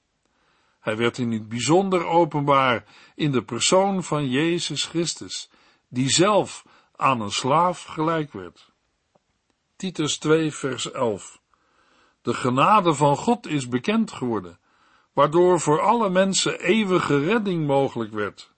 Hij 0.85 0.97
werd 0.97 1.17
in 1.17 1.31
het 1.31 1.49
bijzonder 1.49 2.05
openbaar 2.05 2.83
in 3.15 3.31
de 3.31 3.43
persoon 3.43 4.03
van 4.03 4.29
Jezus 4.29 4.85
Christus, 4.85 5.49
die 5.87 6.09
zelf 6.09 6.65
aan 6.95 7.21
een 7.21 7.31
slaaf 7.31 7.83
gelijk 7.83 8.33
werd. 8.33 8.71
Titus 9.75 10.17
2 10.17 10.51
vers 10.51 10.91
11 10.91 11.41
De 12.21 12.33
genade 12.33 12.93
van 12.93 13.17
God 13.17 13.47
is 13.47 13.67
bekend 13.67 14.11
geworden, 14.11 14.59
waardoor 15.13 15.59
voor 15.59 15.81
alle 15.81 16.09
mensen 16.09 16.59
eeuwige 16.59 17.19
redding 17.19 17.67
mogelijk 17.67 18.13
werd. 18.13 18.53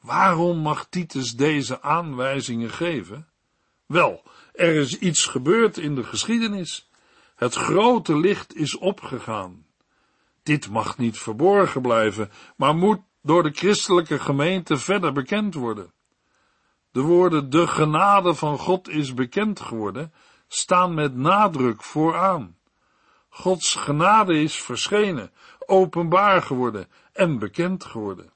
Waarom 0.00 0.58
mag 0.58 0.86
Titus 0.88 1.36
deze 1.36 1.82
aanwijzingen 1.82 2.70
geven? 2.70 3.28
Wel, 3.86 4.22
er 4.52 4.74
is 4.74 4.98
iets 4.98 5.24
gebeurd 5.24 5.78
in 5.78 5.94
de 5.94 6.04
geschiedenis. 6.04 6.90
Het 7.34 7.54
grote 7.54 8.18
licht 8.18 8.54
is 8.54 8.76
opgegaan. 8.76 9.66
Dit 10.48 10.70
mag 10.70 10.98
niet 10.98 11.18
verborgen 11.18 11.82
blijven, 11.82 12.30
maar 12.56 12.74
moet 12.74 13.00
door 13.22 13.42
de 13.42 13.50
christelijke 13.50 14.18
gemeente 14.18 14.76
verder 14.76 15.12
bekend 15.12 15.54
worden. 15.54 15.92
De 16.90 17.00
woorden 17.00 17.50
de 17.50 17.66
genade 17.66 18.34
van 18.34 18.58
God 18.58 18.88
is 18.88 19.14
bekend 19.14 19.60
geworden 19.60 20.12
staan 20.46 20.94
met 20.94 21.16
nadruk 21.16 21.82
vooraan. 21.82 22.56
Gods 23.28 23.74
genade 23.74 24.42
is 24.42 24.62
verschenen, 24.62 25.32
openbaar 25.66 26.42
geworden 26.42 26.88
en 27.12 27.38
bekend 27.38 27.84
geworden. 27.84 28.32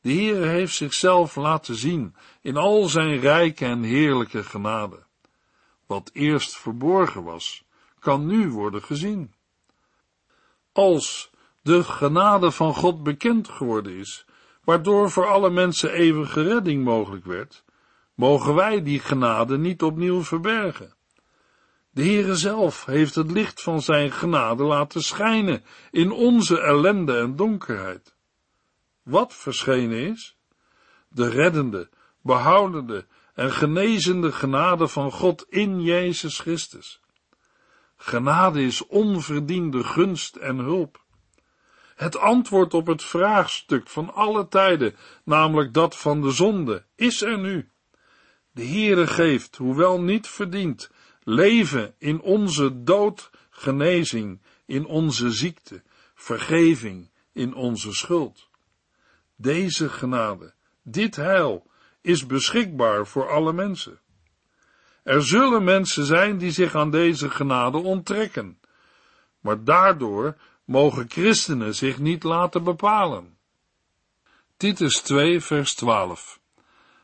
De 0.00 0.10
Heer 0.10 0.42
heeft 0.42 0.74
zichzelf 0.74 1.36
laten 1.36 1.74
zien 1.74 2.14
in 2.40 2.56
al 2.56 2.88
zijn 2.88 3.20
rijke 3.20 3.64
en 3.64 3.82
heerlijke 3.82 4.44
genade. 4.44 5.02
Wat 5.86 6.10
eerst 6.12 6.56
verborgen 6.56 7.24
was, 7.24 7.64
kan 7.98 8.26
nu 8.26 8.50
worden 8.50 8.82
gezien. 8.82 9.33
Als 10.74 11.30
de 11.62 11.84
genade 11.84 12.50
van 12.50 12.74
God 12.74 13.02
bekend 13.02 13.48
geworden 13.48 13.96
is, 13.96 14.24
waardoor 14.64 15.10
voor 15.10 15.26
alle 15.26 15.50
mensen 15.50 15.92
eeuwige 15.92 16.42
redding 16.42 16.84
mogelijk 16.84 17.24
werd, 17.24 17.64
mogen 18.14 18.54
wij 18.54 18.82
die 18.82 19.00
genade 19.00 19.58
niet 19.58 19.82
opnieuw 19.82 20.22
verbergen. 20.22 20.94
De 21.90 22.02
Heere 22.02 22.34
zelf 22.34 22.84
heeft 22.84 23.14
het 23.14 23.30
licht 23.30 23.62
van 23.62 23.82
zijn 23.82 24.12
genade 24.12 24.62
laten 24.62 25.02
schijnen 25.02 25.64
in 25.90 26.10
onze 26.10 26.60
ellende 26.60 27.18
en 27.18 27.36
donkerheid. 27.36 28.14
Wat 29.02 29.34
verschenen 29.34 29.98
is? 29.98 30.36
De 31.08 31.28
reddende, 31.28 31.88
behoudende 32.22 33.06
en 33.34 33.50
genezende 33.50 34.32
genade 34.32 34.88
van 34.88 35.12
God 35.12 35.46
in 35.48 35.82
Jezus 35.82 36.38
Christus. 36.38 37.00
Genade 38.06 38.62
is 38.62 38.86
onverdiende 38.86 39.84
gunst 39.84 40.36
en 40.36 40.58
hulp. 40.58 41.04
Het 41.94 42.16
antwoord 42.16 42.74
op 42.74 42.86
het 42.86 43.02
vraagstuk 43.02 43.88
van 43.88 44.14
alle 44.14 44.48
tijden, 44.48 44.96
namelijk 45.24 45.74
dat 45.74 45.96
van 45.96 46.22
de 46.22 46.30
zonde, 46.30 46.84
is 46.94 47.22
er 47.22 47.38
nu. 47.38 47.70
De 48.50 48.66
Heere 48.66 49.06
geeft, 49.06 49.56
hoewel 49.56 50.00
niet 50.00 50.26
verdiend, 50.28 50.90
leven 51.22 51.94
in 51.98 52.20
onze 52.20 52.82
dood, 52.82 53.30
genezing 53.50 54.40
in 54.66 54.86
onze 54.86 55.30
ziekte, 55.30 55.82
vergeving 56.14 57.10
in 57.32 57.54
onze 57.54 57.92
schuld. 57.92 58.48
Deze 59.36 59.88
genade, 59.88 60.54
dit 60.82 61.16
heil, 61.16 61.70
is 62.00 62.26
beschikbaar 62.26 63.06
voor 63.06 63.30
alle 63.30 63.52
mensen. 63.52 64.00
Er 65.04 65.22
zullen 65.22 65.64
mensen 65.64 66.04
zijn 66.04 66.38
die 66.38 66.50
zich 66.50 66.74
aan 66.74 66.90
deze 66.90 67.30
genade 67.30 67.78
onttrekken, 67.78 68.60
maar 69.40 69.64
daardoor 69.64 70.36
mogen 70.64 71.10
christenen 71.10 71.74
zich 71.74 71.98
niet 71.98 72.22
laten 72.22 72.64
bepalen. 72.64 73.36
Titus 74.56 75.00
2, 75.00 75.40
vers 75.40 75.74
12. 75.74 76.40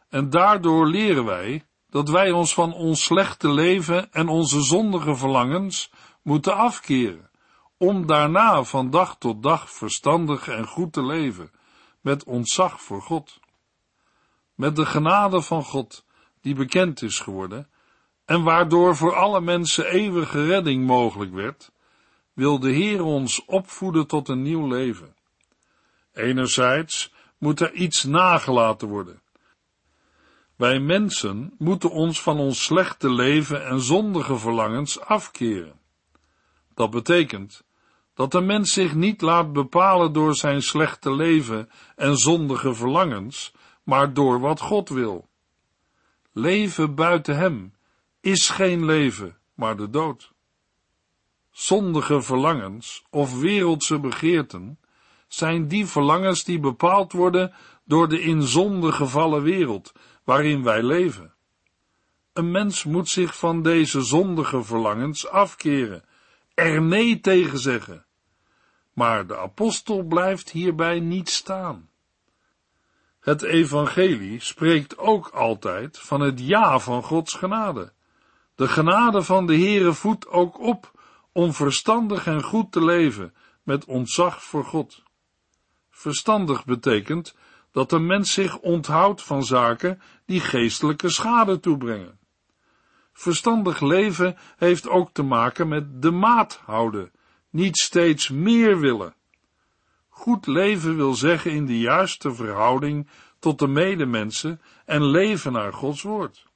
En 0.09 0.31
daardoor 0.31 0.87
leren 0.87 1.25
wij 1.25 1.65
dat 1.91 2.09
wij 2.09 2.31
ons 2.31 2.55
van 2.55 2.73
ons 2.73 3.05
slechte 3.05 3.53
leven 3.53 4.13
en 4.13 4.29
onze 4.29 4.63
zondige 4.63 5.17
verlangens 5.17 5.93
moeten 6.23 6.57
afkeren, 6.57 7.31
om 7.77 8.07
daarna 8.07 8.65
van 8.65 8.91
dag 8.91 9.17
tot 9.19 9.43
dag 9.43 9.71
verstandig 9.71 10.49
en 10.49 10.67
goed 10.67 10.93
te 10.93 11.05
leven, 11.05 11.51
met 12.01 12.25
ontzag 12.25 12.81
voor 12.81 13.03
God. 13.03 13.41
Met 14.55 14.77
de 14.77 14.87
genade 14.87 15.43
van 15.43 15.65
God, 15.65 16.05
die 16.41 16.55
bekend 16.55 17.03
is 17.03 17.19
geworden, 17.19 17.69
en 18.31 18.43
waardoor 18.43 18.97
voor 18.97 19.15
alle 19.15 19.41
mensen 19.41 19.87
eeuwige 19.87 20.47
redding 20.47 20.87
mogelijk 20.87 21.33
werd, 21.33 21.73
wil 22.33 22.59
de 22.59 22.71
Heer 22.71 23.03
ons 23.03 23.45
opvoeden 23.45 24.07
tot 24.07 24.29
een 24.29 24.43
nieuw 24.43 24.69
leven. 24.69 25.15
Enerzijds 26.13 27.13
moet 27.39 27.61
er 27.61 27.73
iets 27.73 28.05
nagelaten 28.05 28.89
worden. 28.89 29.23
Wij 30.57 30.81
mensen 30.81 31.55
moeten 31.59 31.91
ons 31.91 32.23
van 32.23 32.39
ons 32.39 32.65
slechte 32.65 33.13
leven 33.13 33.67
en 33.67 33.81
zondige 33.81 34.39
verlangens 34.39 35.01
afkeren. 35.01 35.81
Dat 36.75 36.91
betekent 36.91 37.65
dat 38.15 38.33
de 38.33 38.41
mens 38.41 38.73
zich 38.73 38.95
niet 38.95 39.21
laat 39.21 39.53
bepalen 39.53 40.13
door 40.13 40.35
zijn 40.35 40.63
slechte 40.63 41.15
leven 41.15 41.71
en 41.97 42.17
zondige 42.17 42.75
verlangens, 42.75 43.53
maar 43.83 44.13
door 44.13 44.41
wat 44.41 44.61
God 44.61 44.89
wil. 44.89 45.29
Leven 46.33 46.95
buiten 46.95 47.37
Hem 47.37 47.79
is 48.21 48.49
geen 48.49 48.85
leven, 48.85 49.39
maar 49.55 49.77
de 49.77 49.91
dood 49.91 50.33
zondige 51.51 52.23
verlangens 52.23 53.05
of 53.11 53.41
wereldse 53.41 54.01
begeerten 54.01 54.79
zijn 55.29 55.69
die 55.69 55.87
verlangens 55.87 56.45
die 56.45 56.61
bepaald 56.61 57.13
worden 57.13 57.53
door 57.85 58.09
de 58.09 58.21
in 58.21 58.43
zonde 58.43 58.93
gevallen 58.93 59.43
wereld 59.43 59.93
waarin 60.25 60.63
wij 60.63 60.83
leven. 60.83 61.35
Een 62.33 62.51
mens 62.51 62.85
moet 62.85 63.09
zich 63.09 63.37
van 63.37 63.63
deze 63.63 64.03
zondige 64.03 64.63
verlangens 64.63 65.29
afkeren, 65.29 66.05
er 66.55 66.83
nee 66.83 67.21
tegen 67.21 67.59
zeggen. 67.59 68.05
Maar 68.93 69.27
de 69.27 69.37
apostel 69.37 70.03
blijft 70.03 70.51
hierbij 70.51 71.01
niet 71.01 71.29
staan. 71.29 71.89
Het 73.21 73.43
evangelie 73.43 74.41
spreekt 74.41 74.99
ook 74.99 75.29
altijd 75.29 75.99
van 75.99 76.21
het 76.21 76.41
ja 76.41 76.79
van 76.79 77.03
Gods 77.03 77.35
genade. 77.35 77.93
De 78.61 78.69
genade 78.69 79.23
van 79.23 79.47
de 79.47 79.55
Heere 79.55 79.93
voedt 79.93 80.29
ook 80.29 80.59
op 80.59 81.01
om 81.33 81.53
verstandig 81.53 82.27
en 82.27 82.43
goed 82.43 82.73
te 82.73 82.85
leven 82.85 83.35
met 83.63 83.85
ontzag 83.85 84.43
voor 84.43 84.65
God. 84.65 85.03
Verstandig 85.91 86.65
betekent 86.65 87.37
dat 87.73 87.93
een 87.93 88.07
mens 88.07 88.33
zich 88.33 88.59
onthoudt 88.59 89.23
van 89.23 89.45
zaken 89.45 90.01
die 90.27 90.41
geestelijke 90.41 91.09
schade 91.09 91.61
toebrengen. 91.61 92.19
Verstandig 93.13 93.81
leven 93.81 94.37
heeft 94.57 94.89
ook 94.89 95.11
te 95.13 95.23
maken 95.23 95.69
met 95.69 96.03
de 96.03 96.11
maat 96.11 96.61
houden, 96.65 97.13
niet 97.51 97.77
steeds 97.79 98.29
meer 98.29 98.81
willen. 98.81 99.15
Goed 100.09 100.47
leven 100.47 100.97
wil 100.97 101.15
zeggen 101.15 101.51
in 101.51 101.67
de 101.67 101.79
juiste 101.79 102.35
verhouding 102.35 103.09
tot 103.39 103.59
de 103.59 103.69
medemensen 103.69 104.61
en 104.85 105.05
leven 105.05 105.53
naar 105.53 105.73
Gods 105.73 106.03
woord. 106.03 106.49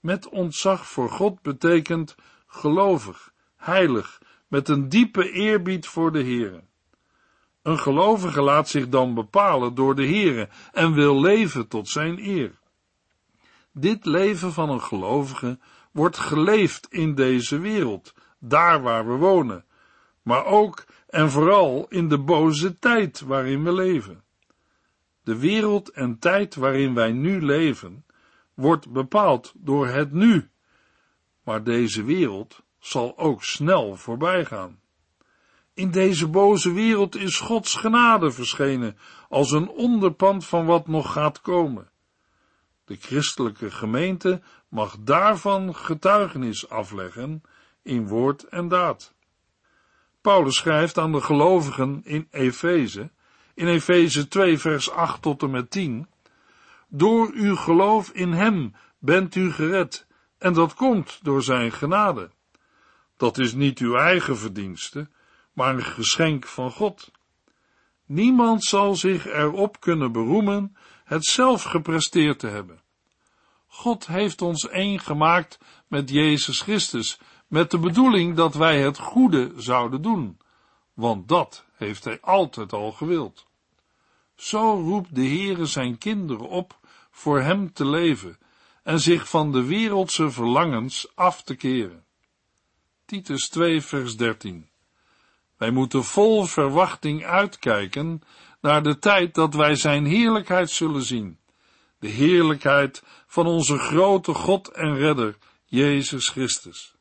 Met 0.00 0.28
ontzag 0.28 0.86
voor 0.86 1.10
God 1.10 1.42
betekent 1.42 2.14
gelovig, 2.46 3.32
heilig, 3.56 4.22
met 4.48 4.68
een 4.68 4.88
diepe 4.88 5.30
eerbied 5.30 5.86
voor 5.86 6.12
de 6.12 6.22
Heere. 6.22 6.62
Een 7.62 7.78
gelovige 7.78 8.42
laat 8.42 8.68
zich 8.68 8.88
dan 8.88 9.14
bepalen 9.14 9.74
door 9.74 9.94
de 9.94 10.06
Heere 10.06 10.48
en 10.72 10.92
wil 10.94 11.20
leven 11.20 11.68
tot 11.68 11.88
zijn 11.88 12.18
eer. 12.18 12.58
Dit 13.72 14.04
leven 14.04 14.52
van 14.52 14.70
een 14.70 14.82
gelovige 14.82 15.58
wordt 15.92 16.18
geleefd 16.18 16.86
in 16.90 17.14
deze 17.14 17.58
wereld, 17.58 18.14
daar 18.38 18.82
waar 18.82 19.06
we 19.06 19.14
wonen, 19.14 19.64
maar 20.22 20.44
ook 20.44 20.84
en 21.08 21.30
vooral 21.30 21.86
in 21.88 22.08
de 22.08 22.18
boze 22.18 22.78
tijd 22.78 23.20
waarin 23.20 23.64
we 23.64 23.72
leven. 23.72 24.24
De 25.22 25.38
wereld 25.38 25.90
en 25.90 26.18
tijd 26.18 26.54
waarin 26.54 26.94
wij 26.94 27.12
nu 27.12 27.42
leven, 27.42 28.04
wordt 28.60 28.92
bepaald 28.92 29.52
door 29.56 29.86
het 29.86 30.12
nu, 30.12 30.50
maar 31.44 31.64
deze 31.64 32.04
wereld 32.04 32.62
zal 32.78 33.18
ook 33.18 33.44
snel 33.44 33.96
voorbij 33.96 34.44
gaan. 34.44 34.80
In 35.74 35.90
deze 35.90 36.28
boze 36.28 36.72
wereld 36.72 37.16
is 37.16 37.38
Gods 37.38 37.74
genade 37.74 38.30
verschenen 38.30 38.98
als 39.28 39.50
een 39.50 39.68
onderpand 39.68 40.46
van 40.46 40.66
wat 40.66 40.88
nog 40.88 41.12
gaat 41.12 41.40
komen. 41.40 41.90
De 42.84 42.96
christelijke 42.96 43.70
gemeente 43.70 44.40
mag 44.68 44.96
daarvan 45.00 45.74
getuigenis 45.74 46.68
afleggen 46.68 47.42
in 47.82 48.08
woord 48.08 48.42
en 48.42 48.68
daad. 48.68 49.14
Paulus 50.20 50.56
schrijft 50.56 50.98
aan 50.98 51.12
de 51.12 51.20
gelovigen 51.20 52.00
in 52.04 52.28
Efeze, 52.30 53.10
in 53.54 53.66
Efeze 53.66 54.28
2 54.28 54.58
vers 54.58 54.90
8 54.90 55.22
tot 55.22 55.42
en 55.42 55.50
met 55.50 55.70
10, 55.70 56.08
Door 56.92 57.30
uw 57.32 57.56
geloof 57.56 58.10
in 58.10 58.32
hem 58.32 58.74
bent 58.98 59.34
u 59.34 59.52
gered, 59.52 60.06
en 60.38 60.52
dat 60.52 60.74
komt 60.74 61.18
door 61.22 61.42
zijn 61.42 61.72
genade. 61.72 62.30
Dat 63.16 63.38
is 63.38 63.52
niet 63.52 63.78
uw 63.78 63.96
eigen 63.96 64.38
verdienste, 64.38 65.08
maar 65.52 65.74
een 65.74 65.84
geschenk 65.84 66.46
van 66.46 66.70
God. 66.70 67.10
Niemand 68.06 68.64
zal 68.64 68.94
zich 68.94 69.26
erop 69.26 69.80
kunnen 69.80 70.12
beroemen 70.12 70.76
het 71.04 71.24
zelf 71.24 71.62
gepresteerd 71.62 72.38
te 72.38 72.46
hebben. 72.46 72.80
God 73.66 74.06
heeft 74.06 74.42
ons 74.42 74.68
één 74.68 75.00
gemaakt 75.00 75.58
met 75.86 76.10
Jezus 76.10 76.60
Christus, 76.60 77.18
met 77.46 77.70
de 77.70 77.78
bedoeling 77.78 78.36
dat 78.36 78.54
wij 78.54 78.80
het 78.80 78.98
goede 78.98 79.52
zouden 79.56 80.02
doen, 80.02 80.38
want 80.94 81.28
dat 81.28 81.64
heeft 81.76 82.04
Hij 82.04 82.20
altijd 82.20 82.72
al 82.72 82.92
gewild. 82.92 83.46
Zo 84.34 84.72
roept 84.72 85.14
de 85.14 85.26
Heere 85.26 85.66
zijn 85.66 85.98
kinderen 85.98 86.48
op 86.48 86.79
voor 87.20 87.40
Hem 87.40 87.72
te 87.72 87.86
leven 87.86 88.38
en 88.82 89.00
zich 89.00 89.28
van 89.28 89.52
de 89.52 89.64
wereldse 89.64 90.30
verlangens 90.30 91.12
af 91.14 91.42
te 91.42 91.54
keren. 91.54 92.04
Titus 93.04 93.48
2 93.48 93.80
vers 93.82 94.16
13 94.16 94.68
Wij 95.56 95.70
moeten 95.70 96.04
vol 96.04 96.44
verwachting 96.44 97.24
uitkijken 97.24 98.22
naar 98.60 98.82
de 98.82 98.98
tijd 98.98 99.34
dat 99.34 99.54
wij 99.54 99.74
zijn 99.74 100.04
heerlijkheid 100.04 100.70
zullen 100.70 101.02
zien, 101.02 101.38
de 101.98 102.08
heerlijkheid 102.08 103.02
van 103.26 103.46
onze 103.46 103.78
grote 103.78 104.34
God 104.34 104.68
en 104.68 104.96
Redder, 104.96 105.36
Jezus 105.64 106.28
Christus. 106.28 106.94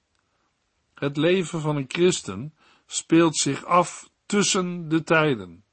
Het 0.93 1.17
leven 1.17 1.62
van 1.62 1.75
een 1.75 1.86
christen 1.88 2.53
speelt 2.86 3.38
zich 3.38 3.65
af 3.65 4.10
tussen 4.25 4.89
de 4.89 5.03
tijden. 5.03 5.63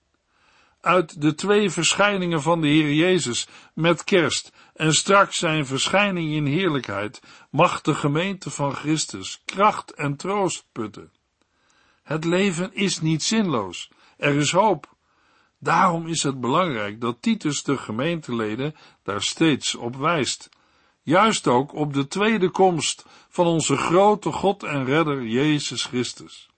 Uit 0.86 1.20
de 1.20 1.34
twee 1.34 1.70
verschijningen 1.70 2.42
van 2.42 2.60
de 2.60 2.66
Heer 2.66 2.92
Jezus 2.92 3.48
met 3.74 4.04
kerst 4.04 4.52
en 4.74 4.94
straks 4.94 5.38
zijn 5.38 5.66
verschijning 5.66 6.32
in 6.32 6.46
heerlijkheid 6.46 7.22
mag 7.50 7.80
de 7.80 7.94
gemeente 7.94 8.50
van 8.50 8.74
Christus 8.74 9.42
kracht 9.44 9.94
en 9.94 10.16
troost 10.16 10.66
putten. 10.72 11.12
Het 12.02 12.24
leven 12.24 12.74
is 12.74 13.00
niet 13.00 13.22
zinloos, 13.22 13.90
er 14.16 14.34
is 14.34 14.50
hoop. 14.50 14.94
Daarom 15.58 16.06
is 16.06 16.22
het 16.22 16.40
belangrijk 16.40 17.00
dat 17.00 17.22
Titus 17.22 17.62
de 17.62 17.76
gemeenteleden 17.76 18.74
daar 19.02 19.22
steeds 19.22 19.74
op 19.74 19.96
wijst 19.96 20.48
juist 21.02 21.46
ook 21.46 21.74
op 21.74 21.92
de 21.92 22.06
tweede 22.06 22.50
komst 22.50 23.04
van 23.28 23.46
onze 23.46 23.76
grote 23.76 24.32
God 24.32 24.62
en 24.62 24.84
Redder 24.84 25.22
Jezus 25.22 25.84
Christus. 25.84 26.50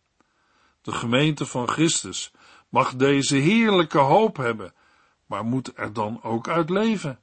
De 0.82 0.92
gemeente 0.92 1.46
van 1.46 1.68
Christus 1.68 2.32
mag 2.68 2.96
deze 2.96 3.36
heerlijke 3.36 3.98
hoop 3.98 4.36
hebben, 4.36 4.74
maar 5.26 5.44
moet 5.44 5.72
er 5.74 5.92
dan 5.92 6.22
ook 6.22 6.48
uit 6.48 6.70
leven. 6.70 7.20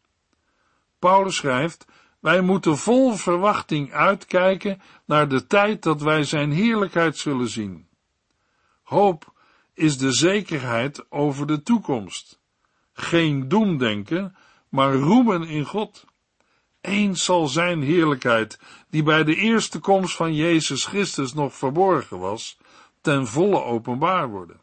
Paulus 0.99 1.35
schrijft, 1.35 1.85
wij 2.19 2.41
moeten 2.41 2.77
vol 2.77 3.13
verwachting 3.13 3.93
uitkijken 3.93 4.81
naar 5.05 5.27
de 5.27 5.47
tijd 5.47 5.83
dat 5.83 6.01
wij 6.01 6.23
zijn 6.23 6.51
heerlijkheid 6.51 7.17
zullen 7.17 7.49
zien. 7.49 7.87
Hoop 8.83 9.33
is 9.73 9.97
de 9.97 10.11
zekerheid 10.11 11.11
over 11.11 11.47
de 11.47 11.61
toekomst. 11.61 12.39
Geen 12.93 13.47
doemdenken, 13.47 14.35
maar 14.69 14.93
roemen 14.93 15.47
in 15.47 15.65
God. 15.65 16.05
Eens 16.81 17.23
zal 17.23 17.47
zijn 17.47 17.81
heerlijkheid, 17.81 18.59
die 18.89 19.03
bij 19.03 19.23
de 19.23 19.35
eerste 19.35 19.79
komst 19.79 20.15
van 20.15 20.35
Jezus 20.35 20.85
Christus 20.85 21.33
nog 21.33 21.55
verborgen 21.55 22.19
was, 22.19 22.57
ten 23.01 23.27
volle 23.27 23.63
openbaar 23.63 24.29
worden. 24.29 24.61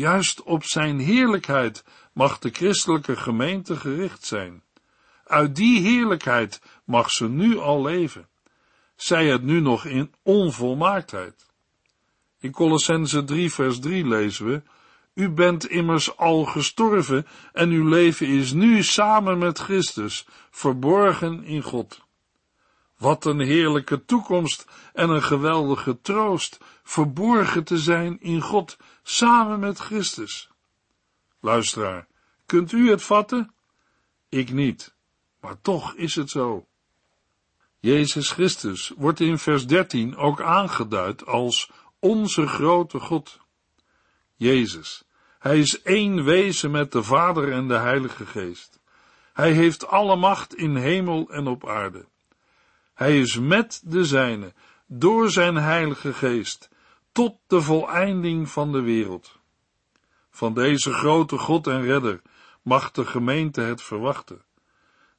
Juist 0.00 0.42
op 0.42 0.64
zijn 0.64 0.98
heerlijkheid 0.98 1.84
mag 2.12 2.38
de 2.38 2.50
christelijke 2.50 3.16
gemeente 3.16 3.76
gericht 3.76 4.24
zijn. 4.24 4.62
Uit 5.24 5.56
die 5.56 5.80
heerlijkheid 5.80 6.62
mag 6.84 7.10
ze 7.10 7.28
nu 7.28 7.58
al 7.58 7.82
leven, 7.82 8.28
zij 8.96 9.26
het 9.26 9.42
nu 9.42 9.60
nog 9.60 9.84
in 9.84 10.14
onvolmaaktheid. 10.22 11.46
In 12.38 12.50
Colossense 12.52 13.24
3 13.24 13.52
vers 13.52 13.80
3 13.80 14.06
lezen 14.06 14.46
we, 14.46 14.62
u 15.14 15.28
bent 15.28 15.68
immers 15.68 16.16
al 16.16 16.44
gestorven 16.44 17.26
en 17.52 17.70
uw 17.70 17.88
leven 17.88 18.26
is 18.26 18.52
nu 18.52 18.82
samen 18.82 19.38
met 19.38 19.58
Christus, 19.58 20.26
verborgen 20.50 21.44
in 21.44 21.62
God. 21.62 22.00
Wat 23.00 23.24
een 23.24 23.40
heerlijke 23.40 24.04
toekomst 24.04 24.66
en 24.92 25.10
een 25.10 25.22
geweldige 25.22 26.00
troost, 26.00 26.58
verborgen 26.82 27.64
te 27.64 27.78
zijn 27.78 28.20
in 28.20 28.40
God, 28.40 28.76
samen 29.02 29.60
met 29.60 29.78
Christus. 29.78 30.50
Luisteraar, 31.38 32.06
kunt 32.46 32.72
u 32.72 32.90
het 32.90 33.02
vatten? 33.02 33.54
Ik 34.28 34.52
niet, 34.52 34.94
maar 35.40 35.60
toch 35.60 35.94
is 35.94 36.14
het 36.14 36.30
zo. 36.30 36.66
Jezus 37.78 38.30
Christus 38.30 38.92
wordt 38.96 39.20
in 39.20 39.38
vers 39.38 39.66
13 39.66 40.16
ook 40.16 40.40
aangeduid 40.40 41.26
als 41.26 41.70
onze 41.98 42.46
grote 42.46 42.98
God. 42.98 43.38
Jezus, 44.36 45.04
hij 45.38 45.58
is 45.58 45.82
één 45.82 46.24
wezen 46.24 46.70
met 46.70 46.92
de 46.92 47.02
Vader 47.02 47.52
en 47.52 47.68
de 47.68 47.78
Heilige 47.78 48.26
Geest. 48.26 48.80
Hij 49.32 49.52
heeft 49.52 49.86
alle 49.86 50.16
macht 50.16 50.54
in 50.54 50.76
hemel 50.76 51.30
en 51.30 51.46
op 51.46 51.68
aarde. 51.68 52.09
Hij 53.00 53.18
is 53.18 53.38
met 53.38 53.82
de 53.84 54.04
zijne, 54.04 54.52
door 54.86 55.30
zijn 55.30 55.56
Heilige 55.56 56.12
Geest, 56.12 56.68
tot 57.12 57.36
de 57.46 57.62
voleinding 57.62 58.48
van 58.48 58.72
de 58.72 58.80
wereld. 58.80 59.38
Van 60.30 60.54
deze 60.54 60.92
grote 60.92 61.38
God 61.38 61.66
en 61.66 61.82
Redder 61.82 62.22
mag 62.62 62.90
de 62.90 63.06
gemeente 63.06 63.60
het 63.60 63.82
verwachten. 63.82 64.42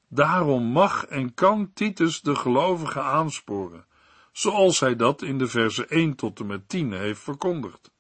Daarom 0.08 0.64
mag 0.64 1.06
en 1.06 1.34
kan 1.34 1.74
Titus 1.74 2.22
de 2.22 2.36
gelovigen 2.36 3.04
aansporen, 3.04 3.86
zoals 4.32 4.80
hij 4.80 4.96
dat 4.96 5.22
in 5.22 5.38
de 5.38 5.48
verse 5.48 5.86
1 5.86 6.16
tot 6.16 6.40
en 6.40 6.46
met 6.46 6.70
10 6.70 6.92
heeft 6.92 7.22
verkondigd. 7.22 7.92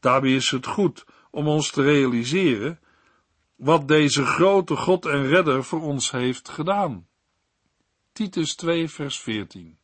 Daarbij 0.00 0.34
is 0.34 0.50
het 0.50 0.66
goed 0.66 1.04
om 1.30 1.48
ons 1.48 1.70
te 1.70 1.82
realiseren 1.82 2.80
wat 3.56 3.88
deze 3.88 4.24
grote 4.24 4.76
God 4.76 5.06
en 5.06 5.26
Redder 5.26 5.64
voor 5.64 5.82
ons 5.82 6.10
heeft 6.10 6.48
gedaan. 6.48 7.06
Titus 8.18 8.54
2, 8.54 8.88
vers 8.88 9.20
14. 9.20 9.78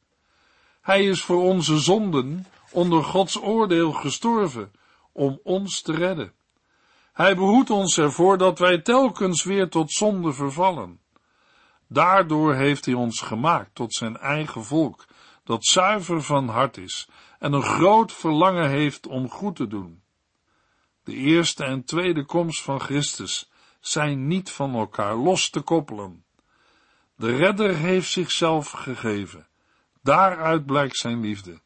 Hij 0.80 1.04
is 1.04 1.22
voor 1.22 1.42
onze 1.42 1.78
zonden 1.78 2.46
onder 2.70 3.04
Gods 3.04 3.42
oordeel 3.42 3.92
gestorven 3.92 4.72
om 5.12 5.40
ons 5.42 5.82
te 5.82 5.92
redden. 5.92 6.32
Hij 7.12 7.36
behoedt 7.36 7.70
ons 7.70 7.98
ervoor 7.98 8.38
dat 8.38 8.58
wij 8.58 8.78
telkens 8.78 9.44
weer 9.44 9.68
tot 9.68 9.92
zonde 9.92 10.32
vervallen. 10.32 11.00
Daardoor 11.88 12.54
heeft 12.54 12.84
hij 12.84 12.94
ons 12.94 13.20
gemaakt 13.20 13.74
tot 13.74 13.94
zijn 13.94 14.16
eigen 14.16 14.64
volk, 14.64 15.06
dat 15.44 15.64
zuiver 15.64 16.22
van 16.22 16.48
hart 16.48 16.76
is 16.76 17.08
en 17.38 17.52
een 17.52 17.62
groot 17.62 18.12
verlangen 18.12 18.70
heeft 18.70 19.06
om 19.06 19.30
goed 19.30 19.56
te 19.56 19.66
doen. 19.66 20.02
De 21.04 21.14
eerste 21.14 21.64
en 21.64 21.84
tweede 21.84 22.24
komst 22.24 22.62
van 22.62 22.80
Christus 22.80 23.50
zijn 23.80 24.26
niet 24.26 24.50
van 24.50 24.74
elkaar 24.74 25.16
los 25.16 25.50
te 25.50 25.60
koppelen. 25.60 26.23
De 27.24 27.36
redder 27.36 27.76
heeft 27.76 28.10
zichzelf 28.10 28.70
gegeven. 28.70 29.46
Daaruit 30.02 30.66
blijkt 30.66 30.96
zijn 30.96 31.20
liefde. 31.20 31.60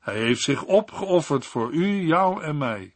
Hij 0.00 0.16
heeft 0.16 0.42
zich 0.42 0.62
opgeofferd 0.62 1.46
voor 1.46 1.72
u, 1.72 2.06
jou 2.06 2.42
en 2.42 2.58
mij. 2.58 2.94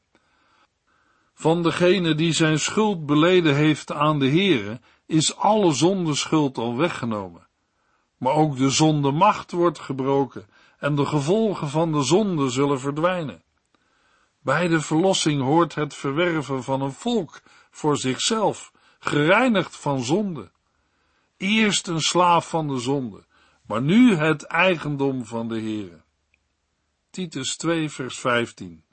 Van 1.34 1.62
degene 1.62 2.14
die 2.14 2.32
zijn 2.32 2.58
schuld 2.58 3.06
beleden 3.06 3.54
heeft 3.54 3.92
aan 3.92 4.18
de 4.18 4.28
Heere, 4.28 4.80
is 5.06 5.36
alle 5.36 5.72
zondeschuld 5.72 6.58
al 6.58 6.76
weggenomen. 6.76 7.46
Maar 8.16 8.34
ook 8.34 8.56
de 8.56 8.70
zondemacht 8.70 9.52
wordt 9.52 9.78
gebroken 9.78 10.46
en 10.78 10.94
de 10.94 11.06
gevolgen 11.06 11.68
van 11.68 11.92
de 11.92 12.02
zonde 12.02 12.50
zullen 12.50 12.80
verdwijnen. 12.80 13.42
Bij 14.40 14.68
de 14.68 14.80
verlossing 14.80 15.42
hoort 15.42 15.74
het 15.74 15.94
verwerven 15.94 16.62
van 16.62 16.80
een 16.82 16.92
volk 16.92 17.40
voor 17.70 17.96
zichzelf, 17.96 18.72
gereinigd 18.98 19.76
van 19.76 20.02
zonde. 20.02 20.50
Eerst 21.38 21.86
een 21.86 22.00
slaaf 22.00 22.48
van 22.48 22.68
de 22.68 22.78
zonde, 22.78 23.24
maar 23.66 23.82
nu 23.82 24.14
het 24.14 24.42
eigendom 24.42 25.24
van 25.24 25.48
de 25.48 25.60
Heere. 25.60 26.00
Titus 27.10 27.56
2 27.56 27.90
vers 27.90 28.18
15 28.18 28.84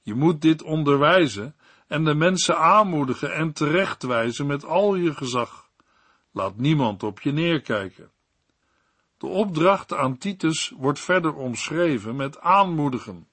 Je 0.00 0.14
moet 0.14 0.40
dit 0.40 0.62
onderwijzen 0.62 1.56
en 1.86 2.04
de 2.04 2.14
mensen 2.14 2.58
aanmoedigen 2.58 3.34
en 3.34 3.52
terechtwijzen 3.52 4.46
met 4.46 4.64
al 4.64 4.94
je 4.94 5.14
gezag. 5.14 5.70
Laat 6.30 6.56
niemand 6.56 7.02
op 7.02 7.20
je 7.20 7.32
neerkijken. 7.32 8.10
De 9.18 9.26
opdracht 9.26 9.94
aan 9.94 10.18
Titus 10.18 10.72
wordt 10.76 11.00
verder 11.00 11.34
omschreven 11.34 12.16
met 12.16 12.40
aanmoedigen. 12.40 13.28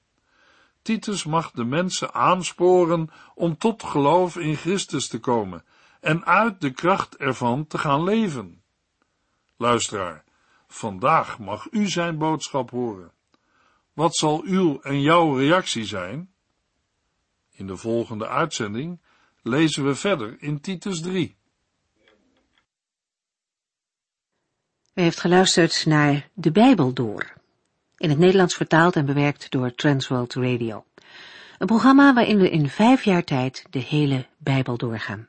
Titus 0.82 1.24
mag 1.24 1.50
de 1.50 1.64
mensen 1.64 2.14
aansporen 2.14 3.10
om 3.34 3.58
tot 3.58 3.82
geloof 3.82 4.36
in 4.36 4.56
Christus 4.56 5.08
te 5.08 5.18
komen 5.18 5.64
en 6.08 6.24
uit 6.24 6.60
de 6.60 6.70
kracht 6.70 7.16
ervan 7.16 7.66
te 7.66 7.78
gaan 7.78 8.04
leven. 8.04 8.62
Luisteraar, 9.56 10.24
vandaag 10.66 11.38
mag 11.38 11.66
u 11.70 11.88
zijn 11.88 12.18
boodschap 12.18 12.70
horen. 12.70 13.12
Wat 13.92 14.16
zal 14.16 14.42
uw 14.42 14.80
en 14.80 15.00
jouw 15.00 15.36
reactie 15.36 15.84
zijn? 15.84 16.30
In 17.50 17.66
de 17.66 17.76
volgende 17.76 18.28
uitzending 18.28 19.00
lezen 19.42 19.84
we 19.84 19.94
verder 19.94 20.36
in 20.42 20.60
Titus 20.60 21.00
3. 21.00 21.36
U 24.94 25.02
heeft 25.02 25.20
geluisterd 25.20 25.86
naar 25.86 26.28
De 26.34 26.52
Bijbel 26.52 26.92
Door, 26.92 27.32
in 27.96 28.10
het 28.10 28.18
Nederlands 28.18 28.54
vertaald 28.54 28.96
en 28.96 29.06
bewerkt 29.06 29.50
door 29.50 29.74
Transworld 29.74 30.34
Radio. 30.34 30.84
Een 31.58 31.66
programma 31.66 32.14
waarin 32.14 32.38
we 32.38 32.50
in 32.50 32.68
vijf 32.68 33.04
jaar 33.04 33.24
tijd 33.24 33.66
de 33.70 33.78
hele 33.78 34.26
Bijbel 34.38 34.76
doorgaan. 34.76 35.28